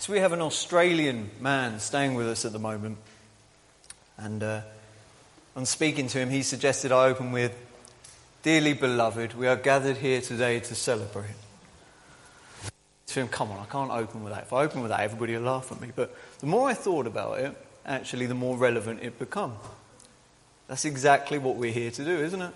So 0.00 0.14
we 0.14 0.20
have 0.20 0.32
an 0.32 0.40
Australian 0.40 1.30
man 1.40 1.78
staying 1.78 2.14
with 2.14 2.26
us 2.26 2.46
at 2.46 2.52
the 2.52 2.58
moment. 2.58 2.96
And 4.16 4.42
uh, 4.42 4.62
on 5.54 5.66
speaking 5.66 6.06
to 6.08 6.18
him, 6.18 6.30
he 6.30 6.42
suggested 6.42 6.90
I 6.90 7.08
open 7.08 7.32
with 7.32 7.54
Dearly 8.42 8.72
beloved, 8.72 9.34
we 9.34 9.46
are 9.46 9.56
gathered 9.56 9.98
here 9.98 10.22
today 10.22 10.58
to 10.60 10.74
celebrate. 10.74 11.36
To 13.08 13.20
him, 13.20 13.28
come 13.28 13.50
on, 13.50 13.60
I 13.60 13.66
can't 13.66 13.90
open 13.90 14.24
with 14.24 14.32
that. 14.32 14.44
If 14.44 14.54
I 14.54 14.62
open 14.64 14.80
with 14.80 14.90
that, 14.90 15.00
everybody 15.00 15.36
will 15.36 15.42
laugh 15.42 15.70
at 15.70 15.78
me. 15.78 15.90
But 15.94 16.16
the 16.38 16.46
more 16.46 16.70
I 16.70 16.72
thought 16.72 17.06
about 17.06 17.40
it, 17.40 17.54
actually, 17.84 18.24
the 18.24 18.34
more 18.34 18.56
relevant 18.56 19.02
it 19.02 19.18
became. 19.18 19.52
That's 20.66 20.86
exactly 20.86 21.36
what 21.36 21.56
we're 21.56 21.72
here 21.72 21.90
to 21.90 22.04
do, 22.06 22.16
isn't 22.20 22.40
it? 22.40 22.54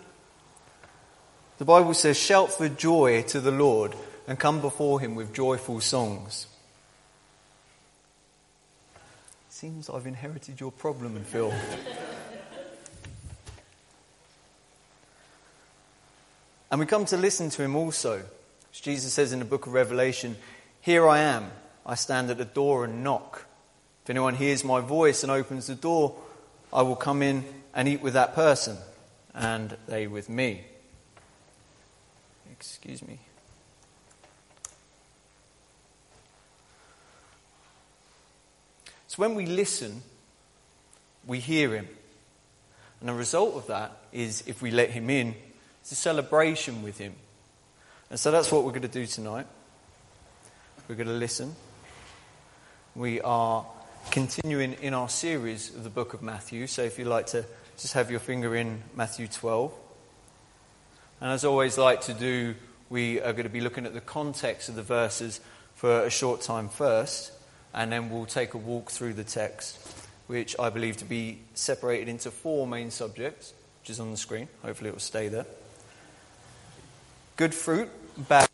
The 1.58 1.66
Bible 1.66 1.92
says, 1.92 2.18
Shout 2.18 2.52
for 2.52 2.70
joy 2.70 3.22
to 3.24 3.38
the 3.38 3.52
Lord 3.52 3.94
and 4.26 4.38
come 4.38 4.62
before 4.62 4.98
him 4.98 5.14
with 5.14 5.34
joyful 5.34 5.82
songs. 5.82 6.46
Seems 9.64 9.88
I've 9.88 10.06
inherited 10.06 10.60
your 10.60 10.70
problem, 10.70 11.16
and 11.16 11.26
Phil. 11.26 11.50
and 16.70 16.78
we 16.78 16.84
come 16.84 17.06
to 17.06 17.16
listen 17.16 17.48
to 17.48 17.62
him 17.62 17.74
also. 17.74 18.22
As 18.74 18.80
Jesus 18.80 19.14
says 19.14 19.32
in 19.32 19.38
the 19.38 19.46
book 19.46 19.66
of 19.66 19.72
Revelation, 19.72 20.36
Here 20.82 21.08
I 21.08 21.20
am, 21.20 21.50
I 21.86 21.94
stand 21.94 22.28
at 22.28 22.36
the 22.36 22.44
door 22.44 22.84
and 22.84 23.02
knock. 23.02 23.46
If 24.02 24.10
anyone 24.10 24.34
hears 24.34 24.64
my 24.64 24.80
voice 24.80 25.22
and 25.22 25.32
opens 25.32 25.68
the 25.68 25.74
door, 25.74 26.14
I 26.70 26.82
will 26.82 26.94
come 26.94 27.22
in 27.22 27.42
and 27.72 27.88
eat 27.88 28.02
with 28.02 28.12
that 28.12 28.34
person, 28.34 28.76
and 29.32 29.78
they 29.88 30.06
with 30.06 30.28
me. 30.28 30.60
Excuse 32.52 33.02
me. 33.02 33.18
So 39.14 39.20
when 39.20 39.36
we 39.36 39.46
listen, 39.46 40.02
we 41.24 41.38
hear 41.38 41.72
him. 41.72 41.86
And 42.98 43.08
the 43.08 43.14
result 43.14 43.54
of 43.54 43.68
that 43.68 43.92
is, 44.10 44.42
if 44.48 44.60
we 44.60 44.72
let 44.72 44.90
him 44.90 45.08
in, 45.08 45.36
it's 45.80 45.92
a 45.92 45.94
celebration 45.94 46.82
with 46.82 46.98
him. 46.98 47.14
And 48.10 48.18
so 48.18 48.32
that's 48.32 48.50
what 48.50 48.64
we're 48.64 48.72
going 48.72 48.82
to 48.82 48.88
do 48.88 49.06
tonight. 49.06 49.46
We're 50.88 50.96
going 50.96 51.06
to 51.06 51.14
listen. 51.14 51.54
We 52.96 53.20
are 53.20 53.64
continuing 54.10 54.72
in 54.82 54.94
our 54.94 55.08
series 55.08 55.72
of 55.72 55.84
the 55.84 55.90
book 55.90 56.14
of 56.14 56.20
Matthew. 56.20 56.66
So 56.66 56.82
if 56.82 56.98
you'd 56.98 57.06
like 57.06 57.26
to 57.26 57.44
just 57.78 57.94
have 57.94 58.10
your 58.10 58.18
finger 58.18 58.56
in 58.56 58.82
Matthew 58.96 59.28
12. 59.28 59.72
And 61.20 61.30
as 61.30 61.44
always 61.44 61.78
like 61.78 62.00
to 62.06 62.14
do, 62.14 62.56
we 62.90 63.20
are 63.20 63.32
going 63.32 63.44
to 63.44 63.48
be 63.48 63.60
looking 63.60 63.86
at 63.86 63.94
the 63.94 64.00
context 64.00 64.68
of 64.68 64.74
the 64.74 64.82
verses 64.82 65.40
for 65.76 66.02
a 66.02 66.10
short 66.10 66.40
time 66.40 66.68
first 66.68 67.30
and 67.74 67.90
then 67.90 68.08
we'll 68.08 68.24
take 68.24 68.54
a 68.54 68.58
walk 68.58 68.90
through 68.90 69.14
the 69.14 69.24
text, 69.24 69.78
which 70.28 70.54
I 70.58 70.70
believe 70.70 70.96
to 70.98 71.04
be 71.04 71.40
separated 71.54 72.08
into 72.08 72.30
four 72.30 72.66
main 72.66 72.90
subjects, 72.90 73.52
which 73.82 73.90
is 73.90 74.00
on 74.00 74.12
the 74.12 74.16
screen. 74.16 74.48
Hopefully, 74.62 74.90
it 74.90 74.92
will 74.92 75.00
stay 75.00 75.28
there. 75.28 75.46
Good 77.36 77.52
fruit, 77.52 77.88
bad 78.28 78.48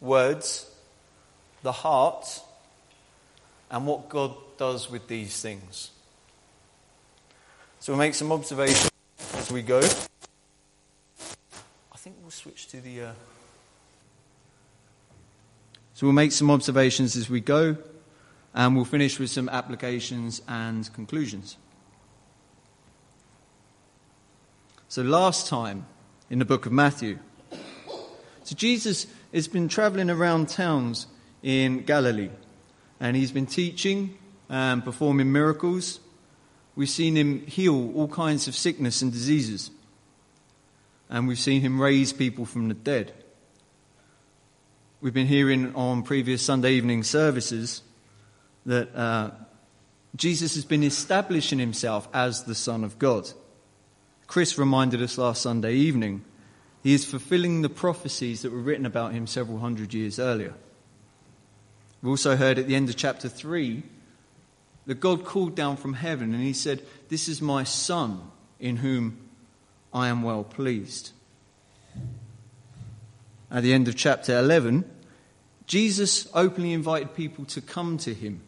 words, 0.00 0.70
the 1.62 1.72
heart, 1.72 2.40
and 3.70 3.86
what 3.86 4.10
God 4.10 4.34
does 4.58 4.90
with 4.90 5.08
these 5.08 5.40
things. 5.40 5.90
So 7.80 7.92
we'll 7.92 7.98
make 7.98 8.14
some 8.14 8.30
observations 8.30 8.90
as 9.34 9.50
we 9.50 9.62
go. 9.62 9.78
I 9.78 11.96
think 11.96 12.16
we'll 12.20 12.30
switch 12.30 12.68
to 12.68 12.80
the. 12.80 13.04
Uh 13.04 13.12
we'll 16.04 16.12
make 16.12 16.32
some 16.32 16.50
observations 16.50 17.16
as 17.16 17.30
we 17.30 17.40
go, 17.40 17.76
and 18.54 18.76
we'll 18.76 18.84
finish 18.84 19.18
with 19.18 19.30
some 19.30 19.48
applications 19.48 20.42
and 20.46 20.92
conclusions. 20.92 21.56
So 24.88 25.02
last 25.02 25.48
time 25.48 25.86
in 26.30 26.38
the 26.38 26.44
book 26.44 26.66
of 26.66 26.72
Matthew, 26.72 27.18
so 28.44 28.54
Jesus 28.54 29.06
has 29.32 29.48
been 29.48 29.68
traveling 29.68 30.10
around 30.10 30.48
towns 30.48 31.06
in 31.42 31.84
Galilee, 31.84 32.30
and 33.00 33.16
he's 33.16 33.32
been 33.32 33.46
teaching 33.46 34.16
and 34.48 34.84
performing 34.84 35.32
miracles. 35.32 35.98
We've 36.76 36.88
seen 36.88 37.16
him 37.16 37.46
heal 37.46 37.92
all 37.96 38.08
kinds 38.08 38.46
of 38.46 38.54
sickness 38.54 39.02
and 39.02 39.10
diseases, 39.10 39.70
and 41.08 41.26
we've 41.26 41.38
seen 41.38 41.62
him 41.62 41.80
raise 41.80 42.12
people 42.12 42.44
from 42.44 42.68
the 42.68 42.74
dead. 42.74 43.12
We've 45.04 45.12
been 45.12 45.26
hearing 45.26 45.74
on 45.74 46.02
previous 46.02 46.40
Sunday 46.40 46.72
evening 46.72 47.02
services 47.02 47.82
that 48.64 48.96
uh, 48.96 49.32
Jesus 50.16 50.54
has 50.54 50.64
been 50.64 50.82
establishing 50.82 51.58
himself 51.58 52.08
as 52.14 52.44
the 52.44 52.54
Son 52.54 52.84
of 52.84 52.98
God. 52.98 53.28
Chris 54.26 54.56
reminded 54.56 55.02
us 55.02 55.18
last 55.18 55.42
Sunday 55.42 55.74
evening 55.74 56.24
he 56.82 56.94
is 56.94 57.04
fulfilling 57.04 57.60
the 57.60 57.68
prophecies 57.68 58.40
that 58.40 58.50
were 58.50 58.62
written 58.62 58.86
about 58.86 59.12
him 59.12 59.26
several 59.26 59.58
hundred 59.58 59.92
years 59.92 60.18
earlier. 60.18 60.54
We 62.00 62.08
also 62.08 62.34
heard 62.34 62.58
at 62.58 62.66
the 62.66 62.74
end 62.74 62.88
of 62.88 62.96
chapter 62.96 63.28
3 63.28 63.82
that 64.86 65.00
God 65.00 65.26
called 65.26 65.54
down 65.54 65.76
from 65.76 65.92
heaven 65.92 66.32
and 66.32 66.42
he 66.42 66.54
said, 66.54 66.82
This 67.10 67.28
is 67.28 67.42
my 67.42 67.64
Son 67.64 68.22
in 68.58 68.76
whom 68.76 69.18
I 69.92 70.08
am 70.08 70.22
well 70.22 70.44
pleased. 70.44 71.10
At 73.50 73.62
the 73.62 73.74
end 73.74 73.86
of 73.86 73.96
chapter 73.96 74.38
11, 74.38 74.92
Jesus 75.66 76.28
openly 76.34 76.72
invited 76.72 77.14
people 77.14 77.44
to 77.46 77.60
come 77.60 77.96
to 77.98 78.12
him, 78.12 78.42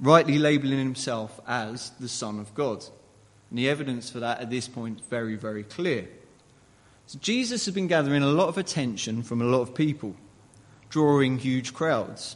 rightly 0.00 0.38
labeling 0.38 0.78
himself 0.78 1.40
as 1.46 1.90
the 2.00 2.08
Son 2.08 2.40
of 2.40 2.54
God. 2.54 2.84
And 3.50 3.58
the 3.58 3.68
evidence 3.68 4.10
for 4.10 4.20
that 4.20 4.40
at 4.40 4.50
this 4.50 4.66
point 4.66 5.00
is 5.00 5.06
very, 5.06 5.36
very 5.36 5.62
clear. 5.62 6.08
So 7.06 7.20
Jesus 7.20 7.64
has 7.66 7.74
been 7.74 7.86
gathering 7.86 8.24
a 8.24 8.26
lot 8.26 8.48
of 8.48 8.58
attention 8.58 9.22
from 9.22 9.40
a 9.40 9.44
lot 9.44 9.60
of 9.60 9.74
people, 9.74 10.16
drawing 10.88 11.38
huge 11.38 11.72
crowds, 11.72 12.34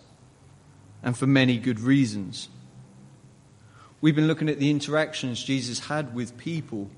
and 1.02 1.16
for 1.16 1.26
many 1.26 1.58
good 1.58 1.80
reasons. 1.80 2.48
We've 4.00 4.14
been 4.14 4.28
looking 4.28 4.48
at 4.48 4.60
the 4.60 4.70
interactions 4.70 5.42
Jesus 5.42 5.80
had 5.80 6.14
with 6.14 6.38
people, 6.38 6.88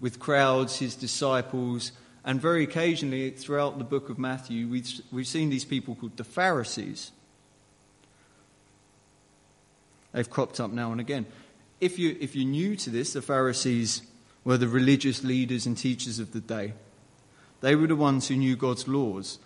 with 0.00 0.18
crowds, 0.18 0.78
his 0.78 0.94
disciples, 0.94 1.92
and 2.24 2.40
very 2.40 2.64
occasionally, 2.64 3.30
throughout 3.30 3.78
the 3.78 3.84
book 3.84 4.10
of 4.10 4.18
Matthew, 4.18 4.68
we've, 4.68 4.90
we've 5.10 5.26
seen 5.26 5.48
these 5.48 5.64
people 5.64 5.94
called 5.94 6.16
the 6.16 6.24
Pharisees. 6.24 7.12
They've 10.12 10.28
cropped 10.28 10.60
up 10.60 10.70
now 10.70 10.92
and 10.92 11.00
again. 11.00 11.26
If, 11.80 11.98
you, 11.98 12.16
if 12.20 12.36
you're 12.36 12.46
new 12.46 12.76
to 12.76 12.90
this, 12.90 13.14
the 13.14 13.22
Pharisees 13.22 14.02
were 14.44 14.58
the 14.58 14.68
religious 14.68 15.24
leaders 15.24 15.66
and 15.66 15.76
teachers 15.76 16.18
of 16.18 16.32
the 16.32 16.40
day. 16.40 16.74
They 17.62 17.74
were 17.74 17.86
the 17.86 17.96
ones 17.96 18.28
who 18.28 18.36
knew 18.36 18.56
God's 18.56 18.86
laws 18.86 19.38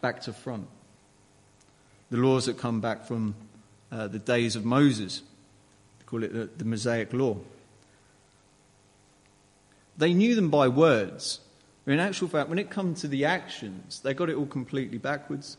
back 0.00 0.20
to 0.22 0.32
front. 0.32 0.66
The 2.10 2.16
laws 2.16 2.46
that 2.46 2.58
come 2.58 2.80
back 2.80 3.06
from 3.06 3.34
uh, 3.92 4.08
the 4.08 4.18
days 4.18 4.56
of 4.56 4.64
Moses. 4.64 5.22
They 5.98 6.04
call 6.04 6.24
it 6.24 6.32
the, 6.32 6.48
the 6.56 6.64
Mosaic 6.64 7.12
Law. 7.12 7.36
They 9.96 10.14
knew 10.14 10.34
them 10.34 10.50
by 10.50 10.68
words. 10.68 11.40
But 11.90 11.94
in 11.94 12.06
actual 12.06 12.28
fact, 12.28 12.48
when 12.48 12.60
it 12.60 12.70
comes 12.70 13.00
to 13.00 13.08
the 13.08 13.24
actions, 13.24 13.98
they 13.98 14.14
got 14.14 14.30
it 14.30 14.36
all 14.36 14.46
completely 14.46 14.96
backwards. 14.96 15.56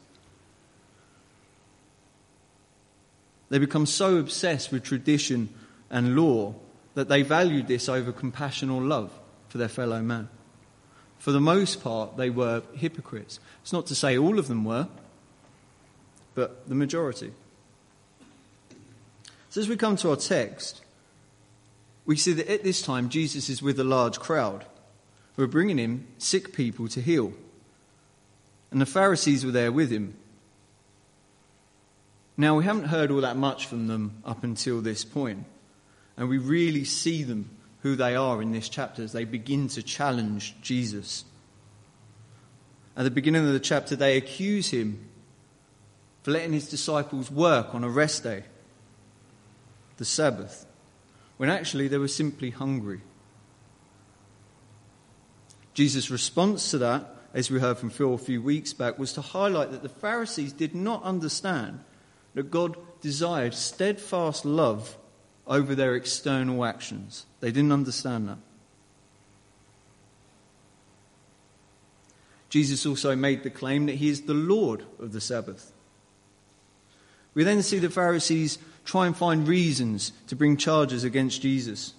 They 3.49 3.59
become 3.59 3.85
so 3.85 4.15
obsessed 4.15 4.71
with 4.71 4.81
tradition 4.81 5.49
and 5.89 6.15
law 6.15 6.55
that 6.93 7.09
they 7.09 7.21
valued 7.21 7.67
this 7.67 7.89
over 7.89 8.13
compassion 8.13 8.69
or 8.69 8.81
love 8.81 9.11
for 9.49 9.57
their 9.57 9.67
fellow 9.67 10.01
man. 10.01 10.29
For 11.19 11.33
the 11.33 11.41
most 11.41 11.83
part, 11.83 12.15
they 12.15 12.29
were 12.29 12.63
hypocrites. 12.75 13.41
It's 13.61 13.73
not 13.73 13.87
to 13.87 13.93
say 13.93 14.17
all 14.17 14.39
of 14.39 14.47
them 14.47 14.63
were, 14.63 14.87
but 16.33 16.65
the 16.69 16.75
majority. 16.75 17.33
So, 19.49 19.59
as 19.59 19.67
we 19.67 19.75
come 19.75 19.97
to 19.97 20.11
our 20.11 20.15
text, 20.15 20.79
we 22.05 22.15
see 22.15 22.31
that 22.31 22.47
at 22.49 22.63
this 22.63 22.81
time 22.81 23.09
Jesus 23.09 23.49
is 23.49 23.61
with 23.61 23.77
a 23.81 23.83
large 23.83 24.17
crowd 24.17 24.65
were 25.37 25.47
bringing 25.47 25.77
him 25.77 26.07
sick 26.17 26.53
people 26.53 26.87
to 26.89 27.01
heal. 27.01 27.33
And 28.71 28.79
the 28.79 28.85
Pharisees 28.85 29.45
were 29.45 29.51
there 29.51 29.71
with 29.71 29.91
him. 29.91 30.15
Now, 32.37 32.55
we 32.55 32.63
haven't 32.63 32.85
heard 32.85 33.11
all 33.11 33.21
that 33.21 33.37
much 33.37 33.67
from 33.67 33.87
them 33.87 34.21
up 34.25 34.43
until 34.43 34.81
this 34.81 35.03
point, 35.03 35.45
and 36.17 36.29
we 36.29 36.37
really 36.37 36.85
see 36.85 37.23
them 37.23 37.49
who 37.81 37.95
they 37.95 38.15
are 38.15 38.41
in 38.41 38.51
this 38.51 38.69
chapter 38.69 39.03
as 39.03 39.11
they 39.11 39.25
begin 39.25 39.67
to 39.69 39.83
challenge 39.83 40.55
Jesus. 40.61 41.25
At 42.95 43.03
the 43.03 43.11
beginning 43.11 43.45
of 43.45 43.53
the 43.53 43.59
chapter, 43.59 43.95
they 43.95 44.17
accuse 44.17 44.69
him 44.69 45.07
for 46.23 46.31
letting 46.31 46.53
his 46.53 46.69
disciples 46.69 47.31
work 47.31 47.73
on 47.73 47.83
a 47.83 47.89
rest 47.89 48.23
day, 48.23 48.43
the 49.97 50.05
Sabbath, 50.05 50.65
when 51.37 51.49
actually 51.49 51.87
they 51.87 51.97
were 51.97 52.07
simply 52.07 52.51
hungry. 52.51 53.01
Jesus' 55.73 56.11
response 56.11 56.71
to 56.71 56.77
that 56.79 57.05
as 57.33 57.49
we 57.49 57.59
heard 57.59 57.77
from 57.77 57.89
Phil 57.89 58.13
a 58.13 58.17
few 58.17 58.41
weeks 58.41 58.73
back, 58.73 58.99
was 58.99 59.13
to 59.13 59.21
highlight 59.21 59.71
that 59.71 59.83
the 59.83 59.89
Pharisees 59.89 60.51
did 60.51 60.75
not 60.75 61.03
understand 61.03 61.79
that 62.33 62.51
God 62.51 62.77
desired 62.99 63.53
steadfast 63.53 64.45
love 64.45 64.97
over 65.47 65.73
their 65.73 65.95
external 65.95 66.65
actions. 66.65 67.25
They 67.39 67.51
didn't 67.51 67.71
understand 67.71 68.27
that. 68.29 68.37
Jesus 72.49 72.85
also 72.85 73.15
made 73.15 73.43
the 73.43 73.49
claim 73.49 73.85
that 73.85 73.95
he 73.95 74.09
is 74.09 74.23
the 74.23 74.33
Lord 74.33 74.83
of 74.99 75.13
the 75.13 75.21
Sabbath. 75.21 75.71
We 77.33 77.45
then 77.45 77.63
see 77.63 77.79
the 77.79 77.89
Pharisees 77.89 78.57
try 78.83 79.07
and 79.07 79.15
find 79.15 79.47
reasons 79.47 80.11
to 80.27 80.35
bring 80.35 80.57
charges 80.57 81.05
against 81.05 81.41
Jesus. 81.41 81.93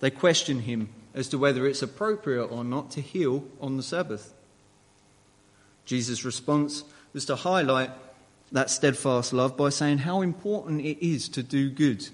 They 0.00 0.10
question 0.10 0.60
him 0.60 0.88
as 1.14 1.28
to 1.28 1.38
whether 1.38 1.66
it's 1.66 1.82
appropriate 1.82 2.46
or 2.46 2.64
not 2.64 2.90
to 2.92 3.00
heal 3.00 3.44
on 3.60 3.76
the 3.76 3.82
Sabbath. 3.82 4.32
Jesus' 5.84 6.24
response 6.24 6.84
was 7.12 7.24
to 7.26 7.36
highlight 7.36 7.90
that 8.52 8.70
steadfast 8.70 9.32
love 9.32 9.56
by 9.56 9.70
saying 9.70 9.98
how 9.98 10.22
important 10.22 10.80
it 10.82 11.04
is 11.04 11.28
to 11.30 11.42
do 11.42 11.70
good. 11.70 12.08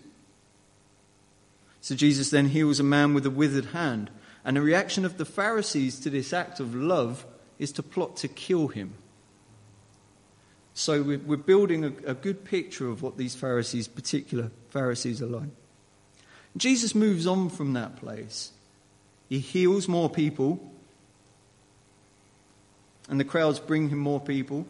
So 1.81 1.95
Jesus 1.95 2.31
then 2.31 2.47
heals 2.47 2.81
a 2.81 2.85
man 2.85 3.15
with 3.15 3.27
a 3.27 3.31
withered 3.31 3.67
hand, 3.67 4.11
and 4.45 4.57
the 4.57 4.61
reaction 4.61 5.05
of 5.05 5.19
the 5.19 5.25
Pharisees 5.25 6.01
to 6.01 6.11
this 6.11 6.33
act 6.33 6.61
of 6.61 6.75
love 6.75 7.27
is 7.59 7.73
to 7.73 7.83
plot 7.83 8.17
to 8.19 8.29
kill 8.29 8.69
him. 8.69 8.95
So 10.75 11.03
we're 11.03 11.37
building 11.37 11.85
a, 11.85 12.15
good 12.15 12.45
picture 12.45 12.89
of 12.89 13.03
what 13.03 13.17
these 13.17 13.35
Pharisees, 13.35 13.89
particular 13.89 14.53
Pharisees, 14.71 15.21
are 15.21 15.27
like. 15.27 15.49
Jesus 16.57 16.95
moves 16.95 17.27
on 17.27 17.49
from 17.49 17.73
that 17.73 17.97
place. 17.97 18.53
He 19.29 19.39
heals 19.39 19.89
more 19.89 20.09
people, 20.09 20.59
and 23.09 23.21
the 23.21 23.25
crowds 23.25 23.59
bring 23.59 23.91
him 23.91 23.99
more 23.99 24.21
people. 24.21 24.67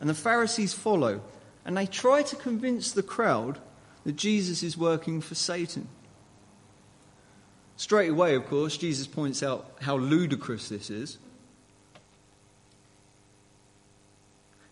And 0.00 0.10
the 0.10 0.14
Pharisees 0.14 0.74
follow, 0.74 1.20
and 1.64 1.76
they 1.76 1.86
try 1.86 2.22
to 2.22 2.36
convince 2.36 2.92
the 2.92 3.02
crowd 3.02 3.58
that 4.04 4.16
Jesus 4.16 4.62
is 4.62 4.76
working 4.76 5.20
for 5.20 5.34
Satan. 5.34 5.88
Straight 7.76 8.10
away, 8.10 8.34
of 8.34 8.46
course, 8.46 8.76
Jesus 8.76 9.06
points 9.06 9.42
out 9.42 9.76
how 9.80 9.96
ludicrous 9.96 10.68
this 10.68 10.90
is. 10.90 11.18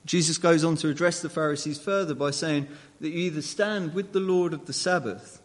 Jesus 0.04 0.36
goes 0.38 0.64
on 0.64 0.76
to 0.76 0.88
address 0.88 1.22
the 1.22 1.28
Pharisees 1.28 1.78
further 1.78 2.14
by 2.14 2.32
saying 2.32 2.66
that 3.00 3.10
you 3.10 3.18
either 3.18 3.42
stand 3.42 3.94
with 3.94 4.12
the 4.12 4.20
Lord 4.20 4.52
of 4.52 4.66
the 4.66 4.72
Sabbath 4.72 5.40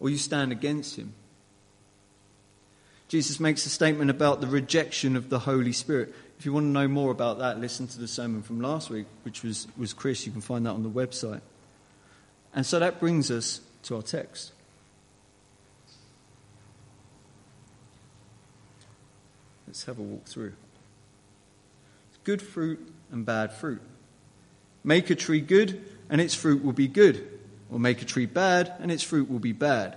or 0.00 0.08
you 0.08 0.16
stand 0.16 0.50
against 0.50 0.96
him. 0.96 1.12
Jesus 3.08 3.40
makes 3.40 3.64
a 3.64 3.70
statement 3.70 4.10
about 4.10 4.42
the 4.42 4.46
rejection 4.46 5.16
of 5.16 5.30
the 5.30 5.40
Holy 5.40 5.72
Spirit. 5.72 6.14
If 6.38 6.44
you 6.44 6.52
want 6.52 6.64
to 6.64 6.70
know 6.70 6.86
more 6.86 7.10
about 7.10 7.38
that, 7.38 7.58
listen 7.58 7.88
to 7.88 7.98
the 7.98 8.06
sermon 8.06 8.42
from 8.42 8.60
last 8.60 8.90
week, 8.90 9.06
which 9.22 9.42
was, 9.42 9.66
was 9.76 9.94
Chris. 9.94 10.26
You 10.26 10.32
can 10.32 10.42
find 10.42 10.66
that 10.66 10.72
on 10.72 10.82
the 10.82 10.90
website. 10.90 11.40
And 12.54 12.66
so 12.66 12.78
that 12.78 13.00
brings 13.00 13.30
us 13.30 13.62
to 13.84 13.96
our 13.96 14.02
text. 14.02 14.52
Let's 19.66 19.84
have 19.84 19.98
a 19.98 20.02
walk 20.02 20.26
through. 20.26 20.52
Good 22.24 22.42
fruit 22.42 22.92
and 23.10 23.24
bad 23.24 23.52
fruit. 23.52 23.80
Make 24.84 25.08
a 25.08 25.14
tree 25.14 25.40
good, 25.40 25.82
and 26.10 26.20
its 26.20 26.34
fruit 26.34 26.62
will 26.62 26.74
be 26.74 26.88
good, 26.88 27.26
or 27.70 27.78
make 27.78 28.02
a 28.02 28.04
tree 28.04 28.26
bad, 28.26 28.72
and 28.80 28.92
its 28.92 29.02
fruit 29.02 29.30
will 29.30 29.38
be 29.38 29.52
bad. 29.52 29.96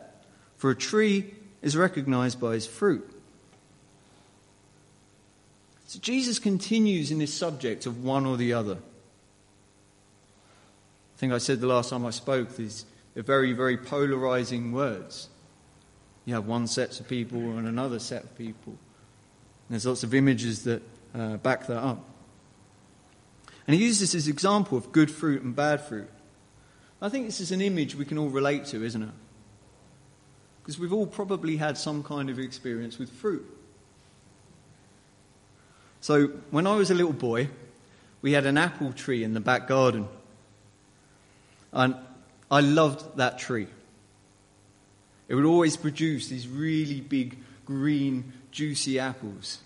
For 0.56 0.72
a 0.72 0.76
tree 0.76 1.34
is 1.62 1.78
recognized 1.78 2.40
by 2.40 2.54
his 2.54 2.66
fruit. 2.66 3.08
So 5.88 6.00
Jesus 6.00 6.40
continues 6.40 7.12
in 7.12 7.20
this 7.20 7.34
subject 7.34 7.86
of 7.86 8.04
one 8.04 8.26
or 8.26 8.38
the 8.38 8.54
other. 8.54 8.78
I 11.16 11.18
think 11.18 11.34
I 11.34 11.38
said 11.38 11.60
the 11.60 11.68
last 11.68 11.90
time 11.90 12.06
I 12.06 12.12
spoke, 12.12 12.56
these 12.56 12.86
are 13.16 13.22
very, 13.22 13.54
very 13.54 13.78
polarizing 13.78 14.72
words. 14.72 15.28
You 16.26 16.34
have 16.36 16.48
one 16.48 16.68
set 16.68 17.00
of 17.00 17.08
people 17.08 17.40
and 17.58 17.68
another 17.68 18.00
set 18.00 18.24
of 18.24 18.38
people. 18.38 18.78
There's 19.70 19.86
lots 19.86 20.04
of 20.04 20.14
images 20.14 20.64
that 20.64 20.82
uh, 21.14 21.38
back 21.38 21.68
that 21.68 21.80
up. 21.80 22.06
And 23.68 23.76
he 23.76 23.86
uses 23.86 24.12
this 24.12 24.28
example 24.28 24.78
of 24.78 24.92
good 24.92 25.12
fruit 25.12 25.42
and 25.42 25.56
bad 25.56 25.82
fruit. 25.82 26.10
I 27.02 27.10
think 27.10 27.26
this 27.26 27.40
is 27.40 27.52
an 27.52 27.62
image 27.62 27.96
we 27.96 28.06
can 28.06 28.18
all 28.18 28.30
relate 28.30 28.66
to, 28.68 28.84
isn't 28.84 29.02
it? 29.02 29.10
Because 30.62 30.78
we've 30.78 30.94
all 30.94 31.08
probably 31.08 31.58
had 31.58 31.78
some 31.78 32.04
kind 32.04 32.30
of 32.30 32.40
experience 32.40 32.98
with 32.98 33.10
fruit. 33.10 33.46
So, 36.02 36.28
when 36.50 36.68
I 36.68 36.76
was 36.76 36.92
a 36.92 36.96
little 36.96 37.14
boy, 37.14 37.50
we 38.22 38.34
had 38.34 38.46
an 38.46 38.58
apple 38.58 38.94
tree 38.94 39.24
in 39.24 39.34
the 39.34 39.40
back 39.40 39.68
garden. 39.68 40.08
And 41.72 41.96
I 42.50 42.62
loved 42.62 43.18
that 43.18 43.40
tree. 43.40 43.68
It 45.28 45.36
would 45.36 45.46
always 45.46 45.78
produce 45.78 46.28
these 46.28 46.48
really 46.48 47.02
big, 47.02 47.38
green, 47.66 48.34
juicy 48.52 49.00
apples. 49.00 49.60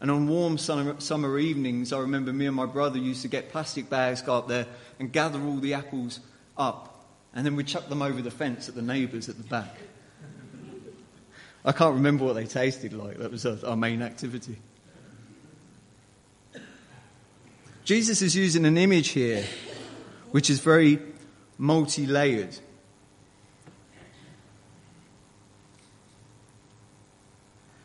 And 0.00 0.10
on 0.10 0.28
warm 0.28 0.56
summer, 0.56 0.98
summer 0.98 1.38
evenings, 1.38 1.92
I 1.92 1.98
remember 1.98 2.32
me 2.32 2.46
and 2.46 2.56
my 2.56 2.66
brother 2.66 2.98
used 2.98 3.22
to 3.22 3.28
get 3.28 3.50
plastic 3.50 3.90
bags, 3.90 4.22
go 4.22 4.34
up 4.34 4.48
there, 4.48 4.66
and 4.98 5.12
gather 5.12 5.40
all 5.42 5.56
the 5.56 5.74
apples 5.74 6.20
up. 6.56 6.89
And 7.34 7.46
then 7.46 7.56
we'd 7.56 7.66
chuck 7.66 7.88
them 7.88 8.02
over 8.02 8.20
the 8.20 8.30
fence 8.30 8.68
at 8.68 8.74
the 8.74 8.82
neighbours 8.82 9.28
at 9.28 9.36
the 9.36 9.44
back. 9.44 9.76
I 11.64 11.72
can't 11.72 11.94
remember 11.94 12.24
what 12.24 12.34
they 12.34 12.46
tasted 12.46 12.92
like. 12.92 13.18
That 13.18 13.30
was 13.30 13.44
our 13.46 13.76
main 13.76 14.02
activity. 14.02 14.56
Jesus 17.84 18.22
is 18.22 18.34
using 18.34 18.64
an 18.64 18.78
image 18.78 19.08
here 19.08 19.44
which 20.30 20.48
is 20.48 20.60
very 20.60 21.00
multi 21.58 22.06
layered. 22.06 22.56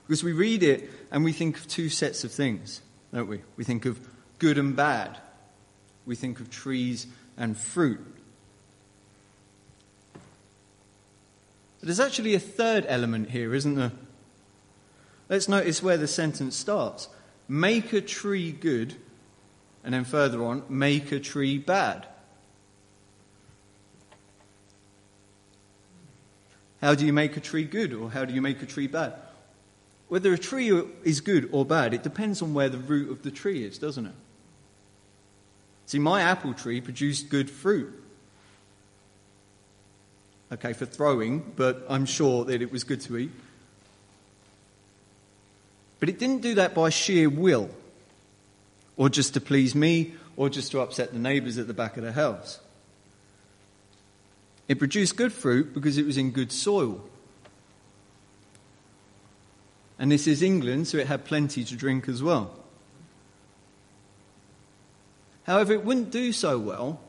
Because 0.08 0.24
we 0.24 0.34
read 0.34 0.62
it 0.62 0.90
and 1.12 1.24
we 1.24 1.34
think 1.34 1.58
of 1.58 1.68
two 1.68 1.90
sets 1.90 2.24
of 2.24 2.32
things, 2.32 2.82
don't 3.12 3.28
we? 3.28 3.42
We 3.58 3.64
think 3.64 3.86
of 3.86 4.00
good 4.38 4.58
and 4.58 4.76
bad. 4.76 5.18
We 6.06 6.16
think 6.16 6.40
of 6.40 6.50
trees 6.52 7.08
and 7.38 7.58
fruit. 7.58 8.15
But 11.86 11.90
there's 11.90 12.00
actually 12.00 12.34
a 12.34 12.40
third 12.40 12.88
element 12.88 13.30
here, 13.30 13.54
isn't 13.54 13.76
there? 13.76 13.92
Let's 15.30 15.48
notice 15.48 15.84
where 15.84 15.98
the 15.98 16.08
sentence 16.08 16.56
starts. 16.56 17.10
Make 17.48 17.94
a 17.94 18.02
tree 18.02 18.52
good, 18.52 18.96
and 19.84 19.94
then 19.94 20.04
further 20.04 20.44
on, 20.44 20.64
make 20.68 21.12
a 21.12 21.20
tree 21.20 21.60
bad. 21.60 22.08
How 26.82 26.96
do 26.96 27.06
you 27.06 27.14
make 27.14 27.38
a 27.38 27.40
tree 27.40 27.66
good, 27.66 27.94
or 27.94 28.10
how 28.10 28.26
do 28.26 28.34
you 28.34 28.42
make 28.42 28.64
a 28.64 28.66
tree 28.66 28.88
bad? 28.88 29.14
Whether 30.08 30.34
a 30.34 30.40
tree 30.40 30.72
is 31.04 31.22
good 31.22 31.50
or 31.52 31.66
bad, 31.66 31.94
it 31.94 32.02
depends 32.02 32.42
on 32.42 32.56
where 32.56 32.70
the 32.70 32.80
root 32.80 33.12
of 33.12 33.22
the 33.22 33.30
tree 33.30 33.64
is, 33.64 33.78
doesn't 33.78 34.08
it? 34.08 34.16
See, 35.86 36.00
my 36.00 36.22
apple 36.22 36.56
tree 36.56 36.82
produced 36.82 37.30
good 37.30 37.48
fruit. 37.48 38.05
Okay, 40.52 40.74
for 40.74 40.86
throwing, 40.86 41.54
but 41.56 41.86
I'm 41.90 42.06
sure 42.06 42.46
that 42.46 42.62
it 42.62 42.72
was 42.72 42.84
good 42.84 43.02
to 43.02 43.18
eat. 43.18 43.32
But 46.00 46.10
it 46.10 46.20
didn't 46.20 46.42
do 46.42 46.56
that 46.56 46.76
by 46.76 46.90
sheer 46.90 47.30
will, 47.30 47.70
or 48.96 49.10
just 49.10 49.34
to 49.34 49.42
please 49.42 49.74
me, 49.74 50.14
or 50.38 50.50
just 50.50 50.72
to 50.72 50.82
upset 50.82 51.14
the 51.14 51.20
neighbours 51.20 51.58
at 51.58 51.68
the 51.68 51.74
back 51.74 51.98
of 51.98 52.04
the 52.04 52.12
house. 52.12 52.60
It 54.68 54.80
produced 54.80 55.16
good 55.16 55.34
fruit 55.34 55.74
because 55.74 55.98
it 55.98 56.06
was 56.06 56.18
in 56.18 56.32
good 56.32 56.52
soil. 56.52 57.02
And 59.98 60.12
this 60.12 60.28
is 60.28 60.42
England, 60.42 60.88
so 60.88 60.98
it 60.98 61.08
had 61.08 61.26
plenty 61.26 61.64
to 61.64 61.76
drink 61.76 62.10
as 62.10 62.22
well. 62.22 62.52
However, 65.44 65.74
it 65.74 65.86
wouldn't 65.86 66.12
do 66.12 66.32
so 66.32 66.60
well 66.60 67.00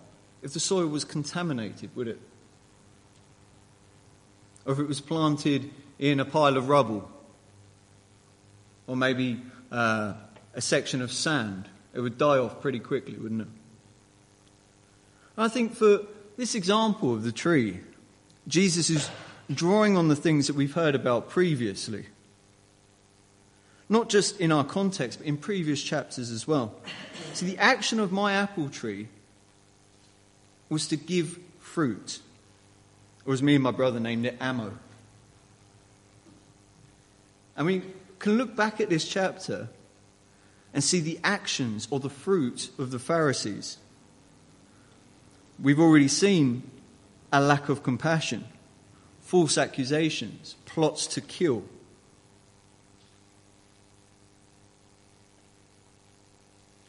if 0.42 0.52
the 0.52 0.60
soil 0.60 0.86
was 0.86 1.04
contaminated, 1.04 1.90
would 1.96 2.08
it? 2.08 2.20
Or 4.66 4.72
if 4.72 4.78
it 4.78 4.88
was 4.88 5.00
planted 5.00 5.70
in 5.98 6.20
a 6.20 6.24
pile 6.24 6.56
of 6.56 6.68
rubble, 6.68 7.10
or 8.86 8.96
maybe 8.96 9.40
uh, 9.72 10.14
a 10.54 10.60
section 10.60 11.02
of 11.02 11.12
sand. 11.12 11.68
It 11.94 12.00
would 12.00 12.18
die 12.18 12.38
off 12.38 12.60
pretty 12.60 12.78
quickly, 12.78 13.14
wouldn't 13.14 13.42
it? 13.42 13.48
I 15.38 15.48
think 15.48 15.74
for 15.74 16.00
this 16.36 16.54
example 16.54 17.12
of 17.12 17.22
the 17.22 17.32
tree, 17.32 17.80
Jesus 18.48 18.90
is 18.90 19.10
drawing 19.52 19.96
on 19.96 20.08
the 20.08 20.16
things 20.16 20.46
that 20.46 20.56
we've 20.56 20.74
heard 20.74 20.94
about 20.94 21.28
previously. 21.28 22.06
Not 23.88 24.08
just 24.08 24.40
in 24.40 24.50
our 24.50 24.64
context, 24.64 25.18
but 25.20 25.28
in 25.28 25.36
previous 25.36 25.82
chapters 25.82 26.30
as 26.30 26.46
well. 26.46 26.74
See, 27.34 27.46
the 27.46 27.58
action 27.58 28.00
of 28.00 28.12
my 28.12 28.32
apple 28.32 28.68
tree 28.68 29.08
was 30.68 30.88
to 30.88 30.96
give 30.96 31.38
fruit. 31.60 32.18
Or 33.26 33.34
as 33.34 33.42
me 33.42 33.54
and 33.54 33.64
my 33.64 33.72
brother 33.72 33.98
named 33.98 34.26
it, 34.26 34.36
ammo. 34.40 34.72
I 37.56 37.62
mean, 37.62 37.92
can 38.18 38.38
look 38.38 38.54
back 38.54 38.80
at 38.80 38.88
this 38.88 39.06
chapter 39.06 39.68
and 40.72 40.84
see 40.84 41.00
the 41.00 41.18
actions 41.24 41.88
or 41.90 41.98
the 42.00 42.10
fruit 42.10 42.70
of 42.78 42.90
the 42.90 42.98
Pharisees. 42.98 43.78
We've 45.60 45.80
already 45.80 46.08
seen 46.08 46.70
a 47.32 47.40
lack 47.40 47.68
of 47.68 47.82
compassion, 47.82 48.44
false 49.20 49.58
accusations, 49.58 50.54
plots 50.66 51.06
to 51.08 51.20
kill. 51.20 51.64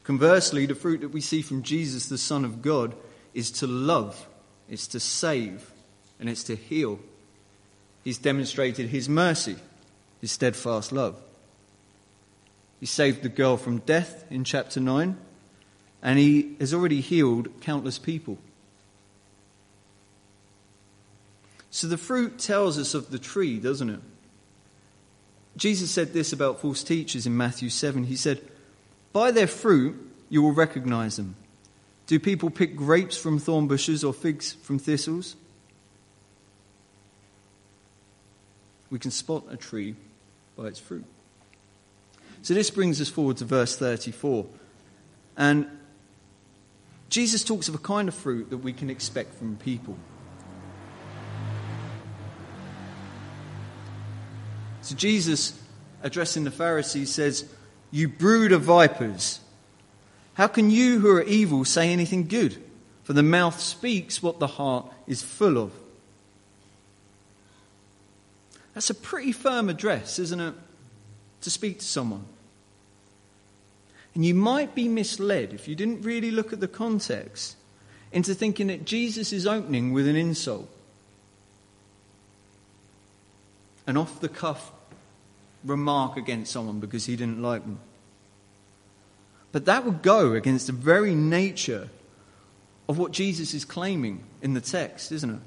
Conversely, 0.03 0.65
the 0.65 0.75
fruit 0.75 1.01
that 1.01 1.09
we 1.09 1.21
see 1.21 1.41
from 1.41 1.63
Jesus, 1.63 2.07
the 2.07 2.17
Son 2.17 2.45
of 2.45 2.61
God, 2.61 2.93
is 3.33 3.51
to 3.51 3.67
love, 3.67 4.27
it's 4.69 4.87
to 4.87 4.99
save, 4.99 5.71
and 6.19 6.29
it's 6.29 6.43
to 6.43 6.55
heal. 6.55 6.99
He's 8.03 8.17
demonstrated 8.17 8.89
his 8.89 9.09
mercy, 9.09 9.55
his 10.21 10.31
steadfast 10.31 10.91
love. 10.91 11.19
He 12.79 12.85
saved 12.85 13.23
the 13.23 13.29
girl 13.29 13.57
from 13.57 13.79
death 13.79 14.25
in 14.29 14.43
chapter 14.43 14.79
9, 14.79 15.17
and 16.01 16.19
he 16.19 16.55
has 16.59 16.73
already 16.73 17.01
healed 17.01 17.49
countless 17.61 17.99
people. 17.99 18.37
So 21.69 21.87
the 21.87 21.97
fruit 21.97 22.39
tells 22.39 22.77
us 22.77 22.93
of 22.93 23.11
the 23.11 23.19
tree, 23.19 23.59
doesn't 23.59 23.89
it? 23.89 23.99
Jesus 25.57 25.89
said 25.91 26.13
this 26.13 26.31
about 26.33 26.61
false 26.61 26.83
teachers 26.83 27.25
in 27.25 27.35
Matthew 27.35 27.69
7. 27.69 28.03
He 28.03 28.15
said, 28.15 28.41
by 29.11 29.31
their 29.31 29.47
fruit, 29.47 29.95
you 30.29 30.41
will 30.41 30.53
recognize 30.53 31.17
them. 31.17 31.35
Do 32.05 32.19
people 32.19 32.49
pick 32.49 32.75
grapes 32.75 33.17
from 33.17 33.39
thorn 33.39 33.67
bushes 33.67 34.03
or 34.03 34.13
figs 34.13 34.53
from 34.53 34.77
thistles? 34.77 35.35
We 38.89 38.99
can 38.99 39.11
spot 39.11 39.43
a 39.49 39.57
tree 39.57 39.95
by 40.55 40.67
its 40.67 40.79
fruit. 40.79 41.05
So 42.41 42.53
this 42.53 42.69
brings 42.69 43.01
us 43.01 43.09
forward 43.09 43.37
to 43.37 43.45
verse 43.45 43.77
34. 43.77 44.45
And 45.35 45.67
Jesus 47.09 47.43
talks 47.43 47.67
of 47.67 47.75
a 47.75 47.79
kind 47.79 48.07
of 48.07 48.15
fruit 48.15 48.49
that 48.49 48.57
we 48.57 48.73
can 48.73 48.89
expect 48.89 49.33
from 49.35 49.57
people. 49.57 49.97
So 54.81 54.95
Jesus, 54.95 55.61
addressing 56.01 56.43
the 56.45 56.51
Pharisees, 56.51 57.13
says, 57.13 57.45
you 57.91 58.07
brood 58.07 58.51
of 58.51 58.61
vipers, 58.61 59.39
how 60.35 60.47
can 60.47 60.69
you 60.69 60.99
who 60.99 61.09
are 61.09 61.23
evil 61.23 61.65
say 61.65 61.91
anything 61.91 62.27
good? 62.27 62.63
For 63.03 63.13
the 63.13 63.23
mouth 63.23 63.59
speaks 63.59 64.21
what 64.21 64.39
the 64.39 64.47
heart 64.47 64.91
is 65.07 65.21
full 65.21 65.57
of. 65.57 65.71
That's 68.77 68.91
a 68.91 68.93
pretty 68.93 69.31
firm 69.31 69.69
address, 69.69 70.19
isn't 70.19 70.39
it? 70.39 70.53
To 71.41 71.49
speak 71.49 71.79
to 71.79 71.83
someone. 71.83 72.23
And 74.13 74.23
you 74.23 74.35
might 74.35 74.75
be 74.75 74.87
misled 74.87 75.51
if 75.51 75.67
you 75.67 75.73
didn't 75.73 76.03
really 76.03 76.29
look 76.29 76.53
at 76.53 76.59
the 76.59 76.67
context 76.67 77.55
into 78.11 78.35
thinking 78.35 78.67
that 78.67 78.85
Jesus 78.85 79.33
is 79.33 79.47
opening 79.47 79.93
with 79.93 80.07
an 80.07 80.15
insult. 80.15 80.69
An 83.87 83.97
off 83.97 84.19
the 84.19 84.29
cuff 84.29 84.71
remark 85.63 86.15
against 86.15 86.51
someone 86.51 86.79
because 86.79 87.07
he 87.07 87.15
didn't 87.15 87.41
like 87.41 87.63
them. 87.63 87.79
But 89.53 89.65
that 89.65 89.85
would 89.85 90.03
go 90.03 90.33
against 90.33 90.67
the 90.67 90.73
very 90.73 91.15
nature 91.15 91.89
of 92.87 92.99
what 92.99 93.11
Jesus 93.11 93.55
is 93.55 93.65
claiming 93.65 94.23
in 94.43 94.53
the 94.53 94.61
text, 94.61 95.11
isn't 95.11 95.31
it? 95.31 95.41